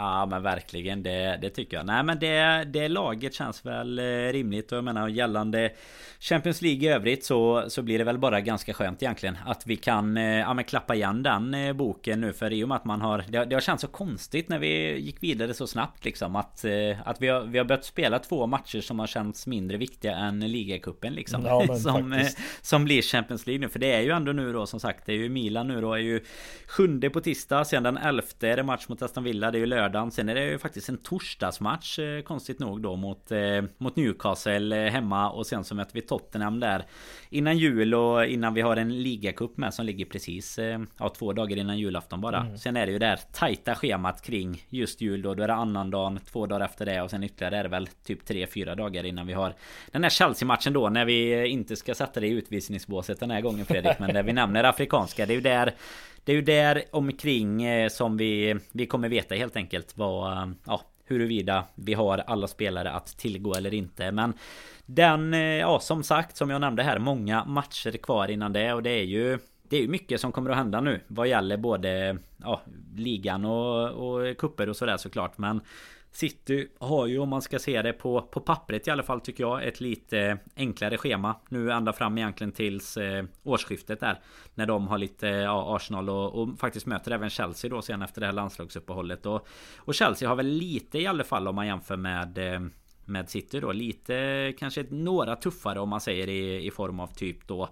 [0.00, 1.02] Ja men verkligen.
[1.02, 1.86] Det, det tycker jag.
[1.86, 4.72] Nej men det, det laget känns väl eh, rimligt.
[4.72, 5.72] Och jag menar gällande
[6.20, 9.76] Champions League i övrigt så, så blir det väl bara ganska skönt egentligen Att vi
[9.76, 12.32] kan eh, ja, men klappa igen den eh, boken nu.
[12.32, 14.98] För i och med att man har det, det har känts så konstigt när vi
[14.98, 16.64] gick vidare så snabbt liksom Att,
[17.04, 20.40] att vi, har, vi har börjat spela två matcher som har känts mindre viktiga än
[20.40, 22.24] ligacupen liksom ja, som,
[22.60, 23.68] som blir Champions League nu.
[23.68, 25.94] För det är ju ändå nu då som sagt Det är ju Milan nu då
[25.94, 26.20] är ju
[26.66, 29.66] Sjunde på tisdag Sen den elfte är det match mot Aston Villa Det är ju
[29.90, 30.10] lördagen.
[30.10, 33.30] Sen är det ju faktiskt en torsdagsmatch Konstigt nog då mot,
[33.78, 36.84] mot Newcastle hemma Och sen så möter vi Tottenham där
[37.30, 41.32] Innan jul och innan vi har en ligacup med som ligger precis eh, Ja två
[41.32, 42.40] dagar innan julafton bara.
[42.40, 42.58] Mm.
[42.58, 45.34] Sen är det ju där tajta schemat kring just jul då.
[45.34, 48.24] Då är det annandagen Två dagar efter det och sen ytterligare är det väl typ
[48.24, 49.54] tre fyra dagar innan vi har
[49.90, 53.66] Den här Chelsea-matchen då när vi inte ska sätta det i utvisningsbåset den här gången
[53.66, 55.26] Fredrik Men där vi nämner afrikanska.
[55.26, 55.74] Det är ju där
[56.24, 60.80] det är ju där omkring eh, som vi, vi kommer veta helt enkelt vad, ja,
[61.04, 64.12] huruvida vi har alla spelare att tillgå eller inte.
[64.12, 64.32] Men
[64.86, 68.82] den, eh, ja som sagt som jag nämnde här, många matcher kvar innan det och
[68.82, 69.38] det är ju
[69.70, 72.60] det är ju mycket som kommer att hända nu vad gäller både ja,
[72.96, 75.38] ligan och, och kupper och sådär såklart.
[75.38, 75.60] Men
[76.12, 79.44] City har ju om man ska se det på, på pappret i alla fall tycker
[79.44, 81.36] jag ett lite enklare schema.
[81.48, 84.20] Nu ända fram egentligen tills eh, årsskiftet där.
[84.54, 88.20] När de har lite ja, Arsenal och, och, faktiskt möter även Chelsea då sen efter
[88.20, 89.26] det här landslagsuppehållet.
[89.26, 92.60] Och, och Chelsea har väl lite i alla fall om man jämför med eh,
[93.04, 97.46] med City då lite kanske några tuffare om man säger i, i form av typ
[97.46, 97.68] då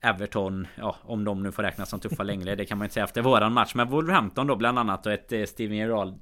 [0.00, 3.04] Everton, ja om de nu får räknas som tuffa längre Det kan man inte säga
[3.04, 3.74] efter våran match.
[3.74, 6.14] Med Wolverhampton då bland annat och ett eh, Steven Gerrard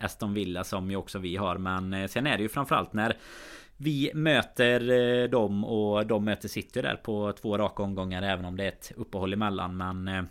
[0.00, 1.58] Aston Villa som ju också vi har.
[1.58, 3.16] Men eh, sen är det ju framförallt när
[3.76, 8.56] vi möter eh, dem och de möter City där på två raka omgångar även om
[8.56, 9.76] det är ett uppehåll emellan.
[9.76, 10.28] Men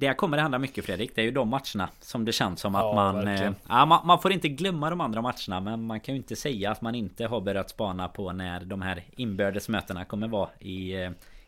[0.00, 1.14] det kommer det hända mycket Fredrik.
[1.14, 4.06] Det är ju de matcherna som det känns som att ja, man, eh, ja, man...
[4.06, 6.94] Man får inte glömma de andra matcherna men man kan ju inte säga att man
[6.94, 10.94] inte har börjat spana på när de här inbördes mötena kommer vara i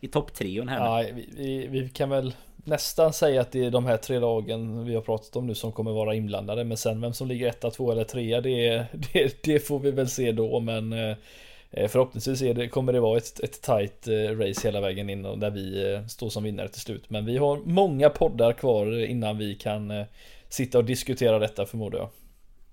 [0.03, 3.85] i topptrion här Ja, vi, vi, vi, kan väl nästan säga att det är de
[3.85, 6.63] här tre lagen vi har pratat om nu som kommer vara inblandade.
[6.63, 10.07] Men sen vem som ligger etta, två eller trea det, det, det får vi väl
[10.07, 10.59] se då.
[10.59, 15.09] Men eh, förhoppningsvis är det, kommer det vara ett, ett tight eh, race hela vägen
[15.09, 17.09] in och där vi eh, står som vinnare till slut.
[17.09, 20.05] Men vi har många poddar kvar innan vi kan
[20.49, 22.09] sitta och diskutera detta förmodar jag.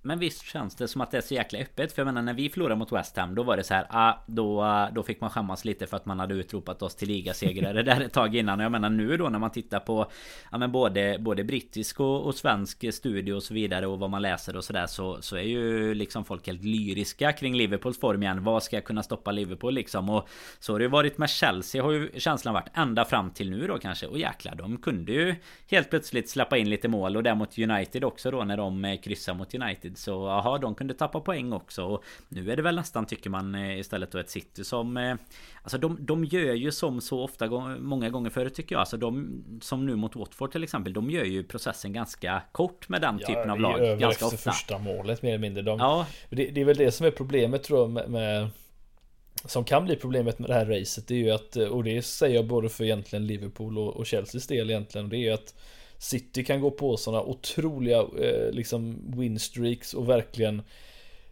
[0.02, 1.92] Men visst känns det som att det är så jäkla öppet.
[1.92, 4.14] För jag menar när vi förlorade mot West Ham Då var det så här ah,
[4.26, 8.00] då, då fick man skämmas lite för att man hade utropat oss till ligasegrare där
[8.00, 8.58] ett tag innan.
[8.58, 10.10] Och jag menar nu då när man tittar på
[10.52, 14.22] ja, men både, både brittisk och, och svensk studio och så vidare Och vad man
[14.22, 18.44] läser och sådär så, så är ju liksom folk helt lyriska kring Liverpools form igen.
[18.44, 20.10] Vad ska jag kunna stoppa Liverpool liksom?
[20.10, 20.28] Och
[20.58, 23.66] så har det ju varit med Chelsea har ju känslan varit ända fram till nu
[23.66, 24.06] då kanske.
[24.06, 25.34] Och jäklar de kunde ju
[25.70, 27.16] helt plötsligt släppa in lite mål.
[27.16, 29.98] Och där mot United också då när de eh, kryssar mot United United.
[29.98, 31.84] Så jaha, de kunde tappa poäng också.
[31.84, 35.14] Och Nu är det väl nästan tycker man eh, istället då ett City som eh,
[35.62, 38.80] Alltså de, de gör ju som så ofta Många gånger förut tycker jag.
[38.80, 43.00] Alltså de Som nu mot Watford till exempel De gör ju processen ganska kort med
[43.00, 44.36] den ja, typen av lag Ganska ofta.
[44.36, 45.62] första målet mer eller mindre.
[45.62, 46.06] De, ja.
[46.30, 48.50] det, det, är väl det som är problemet tror jag med, med
[49.44, 51.08] som kan bli problemet med det här racet.
[51.08, 54.46] Det är ju att, och det säger jag både för egentligen Liverpool och, och Chelseas
[54.46, 55.54] del egentligen, det är ju att
[56.00, 60.62] City kan gå på sådana otroliga eh, liksom winstreaks och verkligen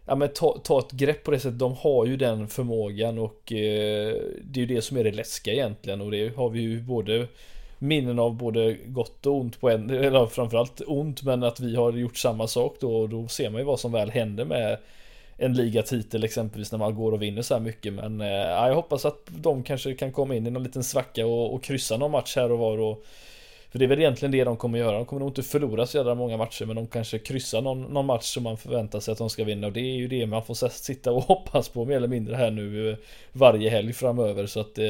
[0.05, 1.59] Ja men ta, ta ett grepp på det sättet.
[1.59, 5.53] De har ju den förmågan och eh, det är ju det som är det läskiga
[5.53, 6.01] egentligen.
[6.01, 7.27] Och det har vi ju både
[7.79, 11.91] minnen av både gott och ont på en, eller framförallt ont men att vi har
[11.91, 12.95] gjort samma sak då.
[12.95, 14.77] Och då ser man ju vad som väl händer med
[15.37, 17.93] en ligatitel exempelvis när man går och vinner så här mycket.
[17.93, 21.53] Men eh, jag hoppas att de kanske kan komma in i någon liten svacka och,
[21.53, 23.05] och kryssa någon match här och var och
[23.71, 24.97] för det är väl egentligen det de kommer göra.
[24.97, 28.05] De kommer nog inte förlora så jävla många matcher men de kanske kryssar någon, någon
[28.05, 30.43] match som man förväntar sig att de ska vinna och det är ju det man
[30.43, 32.97] får sitta och hoppas på mer eller mindre här nu eh,
[33.31, 34.85] varje helg framöver så att eh,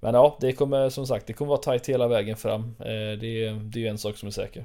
[0.00, 2.62] Men ja, det kommer som sagt, det kommer vara tight hela vägen fram.
[2.78, 4.64] Eh, det, det är ju en sak som är säker.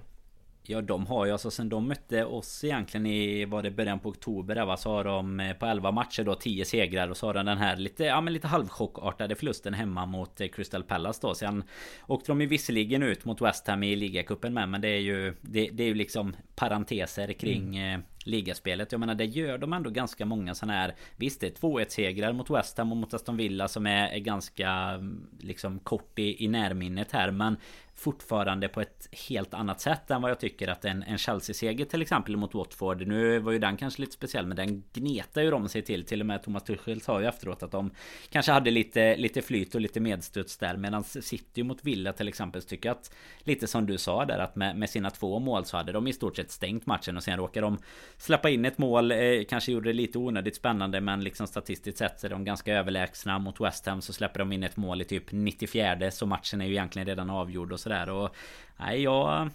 [0.63, 4.09] Ja de har ju alltså sen de mötte oss egentligen i var det början på
[4.09, 7.27] oktober där va så har de eh, på 11 matcher då 10 segrar och så
[7.27, 11.19] har de den här lite ja men lite halvchockartade förlusten hemma mot eh, Crystal Palace
[11.21, 11.63] då sen
[12.07, 15.35] åkte de ju visserligen ut mot West Ham i ligacupen med men det är ju
[15.41, 17.99] det, det är ju liksom parenteser kring mm.
[17.99, 18.91] eh, ligaspelet.
[18.91, 22.33] Jag menar det gör de ändå ganska många sådana här Visst det är 2-1 segrar
[22.33, 26.43] mot West Ham och mot Aston Villa som är, är ganska mm, liksom kort i,
[26.43, 27.57] i närminnet här men
[27.99, 32.01] fortfarande på ett helt annat sätt än vad jag tycker att en, en Chelsea-seger till
[32.01, 35.69] exempel mot Watford Nu var ju den kanske lite speciell men den gnetar ju de
[35.69, 36.05] sig till.
[36.05, 37.91] Till och med Thomas Tuchel sa ju efteråt att de
[38.29, 42.61] Kanske hade lite, lite flyt och lite medstuds där Medan City mot Villa till exempel
[42.61, 45.91] tycker att Lite som du sa där att med, med sina två mål så hade
[45.91, 47.77] de i stort sett stängt matchen och sen råkar de
[48.17, 49.17] Släppa in ett mål eh,
[49.49, 53.39] Kanske gjorde det lite onödigt spännande men liksom statistiskt sett så är de ganska överlägsna.
[53.39, 56.65] Mot West Ham så släpper de in ett mål i typ 94 Så matchen är
[56.65, 58.09] ju egentligen redan avgjord och sådär.
[58.09, 58.29] Och
[58.77, 59.49] Nej jag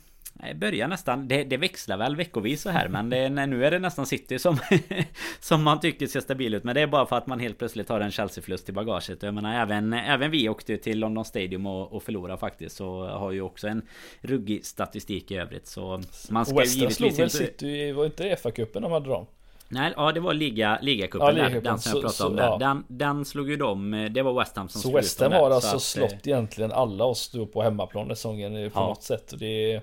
[0.56, 4.06] börjar nästan det, det växlar väl veckovis så här men det, nu är det nästan
[4.06, 4.58] City som
[5.40, 6.64] Som man tycker ser stabil ut.
[6.64, 9.22] Men det är bara för att man helt plötsligt har en Chelsea-förlust i bagaget.
[9.22, 13.32] Jag menar även Även vi åkte till London Stadium och, och förlorade faktiskt Så har
[13.32, 13.82] ju också en
[14.20, 15.66] Ruggig statistik i övrigt.
[15.66, 17.36] Så Man ska Western givetvis slog väl inte...
[17.36, 19.26] City Var inte det FA-cupen de hade dem?
[19.68, 22.44] Nej, ja det var liga, ligacupen ja, där, Den som jag pratade så, om där.
[22.44, 22.58] Ja.
[22.58, 25.76] Den, den slog ju de Det var West Ham som Så West Ham har alltså
[25.76, 28.86] att, slått eh, egentligen alla oss då på hemmaplan den säsongen på ja.
[28.88, 29.34] något sätt.
[29.38, 29.80] Det,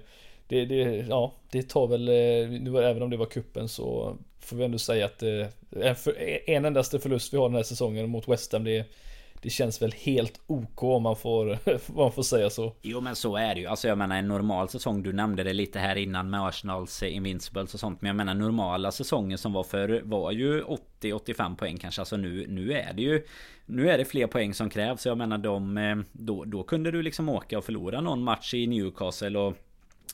[0.47, 4.57] det, det, ja, det tar väl, eh, nu, även om det var kuppen så får
[4.57, 5.95] vi ändå säga att eh, en,
[6.45, 8.85] en endaste förlust vi har den här säsongen mot West Ham det
[9.41, 11.49] det känns väl helt OK om man får,
[11.87, 12.75] om man får säga så.
[12.81, 13.67] Jo men så är det ju.
[13.67, 15.03] Alltså jag menar en normal säsong.
[15.03, 18.01] Du nämnde det lite här innan med Arsenals eh, Invincibles och sånt.
[18.01, 20.63] Men jag menar normala säsonger som var för var ju
[21.01, 22.01] 80-85 poäng kanske.
[22.01, 23.25] Alltså nu, nu är det ju
[23.65, 25.05] nu är det fler poäng som krävs.
[25.05, 28.67] Jag menar de eh, då, då kunde du liksom åka och förlora någon match i
[28.67, 29.57] Newcastle och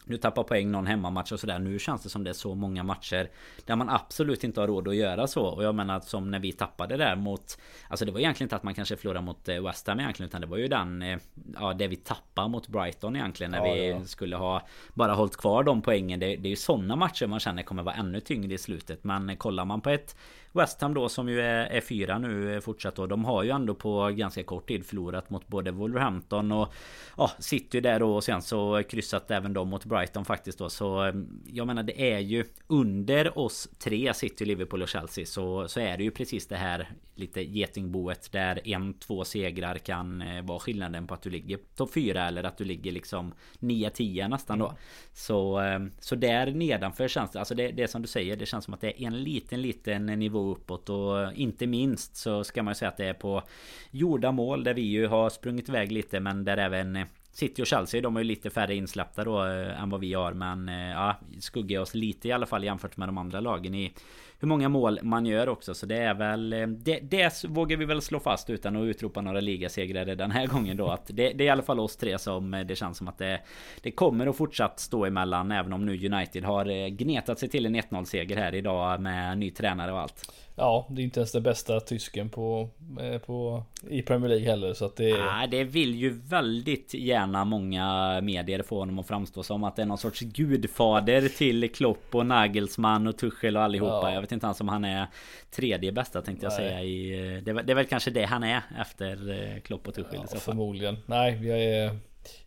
[0.08, 1.60] du tappar poäng någon hemmamatch och sådär.
[1.60, 3.30] Nu känns det som det är så många matcher
[3.66, 5.46] där man absolut inte har råd att göra så.
[5.46, 7.58] Och jag menar som när vi tappade där mot...
[7.88, 10.30] Alltså det var egentligen inte att man kanske förlorade mot eh, West Ham egentligen.
[10.30, 11.02] Utan det var ju den...
[11.02, 11.20] Eh,
[11.60, 13.52] ja, det vi tappade mot Brighton egentligen.
[13.52, 14.06] När ja, vi ja.
[14.06, 14.62] skulle ha
[14.94, 16.20] bara hållit kvar de poängen.
[16.20, 19.04] Det, det är ju sådana matcher man känner kommer vara ännu tyngre i slutet.
[19.04, 20.16] Men kollar man på ett
[20.52, 23.08] West Ham då som ju är, är fyra nu eh, fortsatt då.
[23.08, 26.74] De har ju ändå på ganska kort tid förlorat mot både Wolverhampton och
[27.18, 30.70] ja, City där då och sen så kryssat även de mot Brighton faktiskt då.
[30.70, 31.14] Så eh,
[31.46, 35.98] jag menar det är ju under oss tre City, Liverpool och Chelsea så, så är
[35.98, 41.08] det ju precis det här lite getingboet där en, två segrar kan eh, vara skillnaden
[41.08, 44.66] på att du ligger topp fyra eller att du ligger liksom 9-10 nästan då.
[44.66, 44.78] Mm.
[45.14, 45.62] Så,
[46.00, 48.82] så där nedanför känns det, alltså det, det som du säger, det känns som att
[48.82, 50.90] det är en liten, liten nivå uppåt.
[50.90, 53.44] Och inte minst så ska man ju säga att det är på
[53.92, 57.06] gjorda mål där vi ju har sprungit iväg lite men där även
[57.38, 60.34] City och Chelsea de har ju lite färre insläppta då eh, än vad vi har
[60.34, 63.94] men eh, ja skuggar oss lite i alla fall jämfört med de andra lagen i
[64.40, 65.74] hur många mål man gör också.
[65.74, 66.54] Så det är väl...
[66.54, 70.48] Eh, det, det vågar vi väl slå fast utan att utropa några ligasegrare den här
[70.54, 70.88] gången då.
[70.88, 73.42] Att det, det är i alla fall oss tre som det känns som att det,
[73.82, 75.52] det kommer att fortsatt stå emellan.
[75.52, 79.52] Även om nu United har gnetat sig till en 1-0 seger här idag med ny
[79.52, 80.32] tränare och allt.
[80.60, 82.70] Ja, det är inte ens den bästa tysken på,
[83.02, 85.18] eh, på, i Premier League heller så att det...
[85.18, 89.82] Nej, det vill ju väldigt gärna många medier få honom att framstå som att det
[89.82, 94.10] är någon sorts gudfader till Klopp och Nagelsmann och Tuchel och allihopa.
[94.10, 94.14] Ja.
[94.14, 95.08] Jag vet inte ens om han är
[95.52, 96.70] tredje bästa tänkte jag Nej.
[96.70, 97.42] säga i...
[97.42, 100.98] Det, det är väl kanske det han är efter eh, Klopp och Tuchel ja, förmodligen.
[101.06, 102.00] Nej, jag är...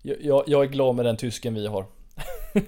[0.03, 1.87] Jag, jag är glad med den tysken vi har.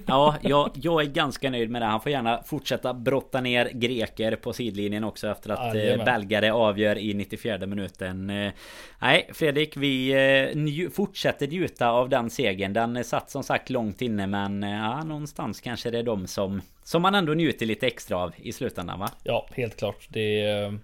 [0.05, 1.85] Ja, jag, jag är ganska nöjd med det.
[1.85, 6.97] Han får gärna fortsätta brotta ner greker på sidlinjen också efter att eh, belgare avgör
[6.97, 8.29] i 94 minuten.
[8.29, 8.51] Eh,
[8.99, 12.73] nej, Fredrik, vi eh, fortsätter njuta av den segern.
[12.73, 17.01] Den satt som sagt långt inne, men ja, någonstans kanske det är de som som
[17.01, 19.09] man ändå njuter lite extra av i slutändan, va?
[19.23, 20.07] Ja, helt klart.
[20.09, 20.79] Det är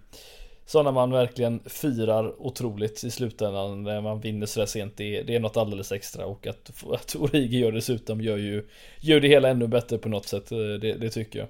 [0.70, 4.98] sådana man verkligen firar otroligt i slutändan när man vinner sådär sent.
[4.98, 8.68] Det är, det är något alldeles extra och att, att Origi gör dessutom gör ju
[9.00, 10.52] gör det hela ännu bättre på något sätt.
[10.52, 11.48] Eh, det, det tycker jag.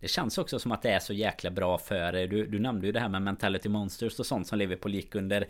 [0.00, 2.86] Det känns också som att det är så jäkla bra för eh, du, du nämnde
[2.86, 5.46] ju det här med mentality monsters och sånt som lever på lik under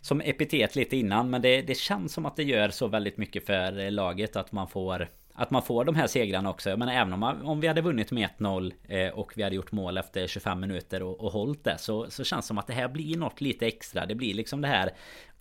[0.00, 1.30] som epitet lite innan.
[1.30, 4.52] Men det, det känns som att det gör så väldigt mycket för eh, laget att
[4.52, 6.76] man får att man får de här segrarna också.
[6.76, 9.72] Men även om, man, om vi hade vunnit med 1-0 eh, och vi hade gjort
[9.72, 12.72] mål efter 25 minuter och, och hållit det så, så känns det som att det
[12.72, 14.06] här blir något lite extra.
[14.06, 14.90] Det blir liksom det här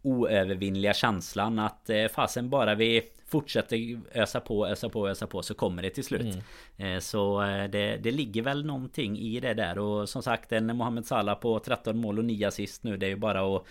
[0.01, 3.01] oövervinnliga känslan att eh, fasen bara vi
[3.33, 6.35] fortsätter ösa på, ösa på, ösa på så kommer det till slut.
[6.77, 6.95] Mm.
[6.95, 10.77] Eh, så eh, det, det ligger väl någonting i det där och som sagt en
[10.77, 12.97] Mohamed Salah på 13 mål och 9 assist nu.
[12.97, 13.65] Det är ju bara att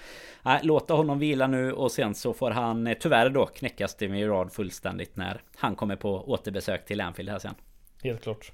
[0.44, 4.52] äh, låta honom vila nu och sen så får han tyvärr då knäcka Steven Gerrard
[4.52, 7.54] fullständigt när han kommer på återbesök till Anfield här sen.
[8.02, 8.52] Helt klart.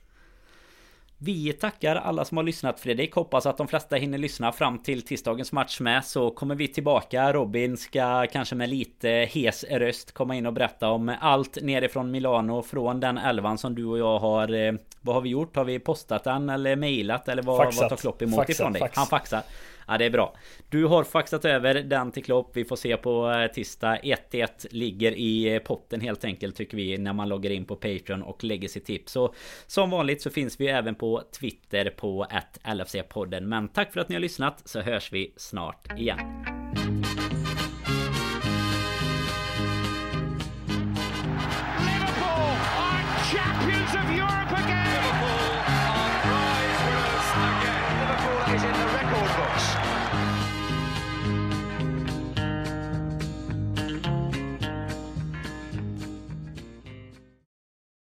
[1.21, 3.14] Vi tackar alla som har lyssnat Fredrik.
[3.14, 6.05] Hoppas att de flesta hinner lyssna fram till tisdagens match med.
[6.05, 7.33] Så kommer vi tillbaka.
[7.33, 12.62] Robin ska kanske med lite hes röst komma in och berätta om allt nerifrån Milano.
[12.62, 14.55] Från den elvan som du och jag har...
[14.55, 15.57] Eh, vad har vi gjort?
[15.57, 17.29] Har vi postat den eller mejlat?
[17.29, 18.81] Eller vad, vad tar Klopp emot faxat, ifrån dig?
[18.81, 18.97] Fax.
[18.97, 19.43] Han faxar.
[19.89, 20.36] Ja det är bra.
[20.68, 22.51] Du har faxat över den till Klopp.
[22.57, 23.99] Vi får se på eh, tisdag.
[24.03, 28.22] 1-1 ligger i eh, potten helt enkelt tycker vi när man loggar in på Patreon
[28.22, 29.12] och lägger sitt tips.
[29.12, 29.34] Så
[29.66, 32.26] som vanligt så finns vi även på Twitter på
[32.64, 33.41] LFC-podden.
[33.41, 36.18] Men tack för att ni har lyssnat så hörs vi snart igen.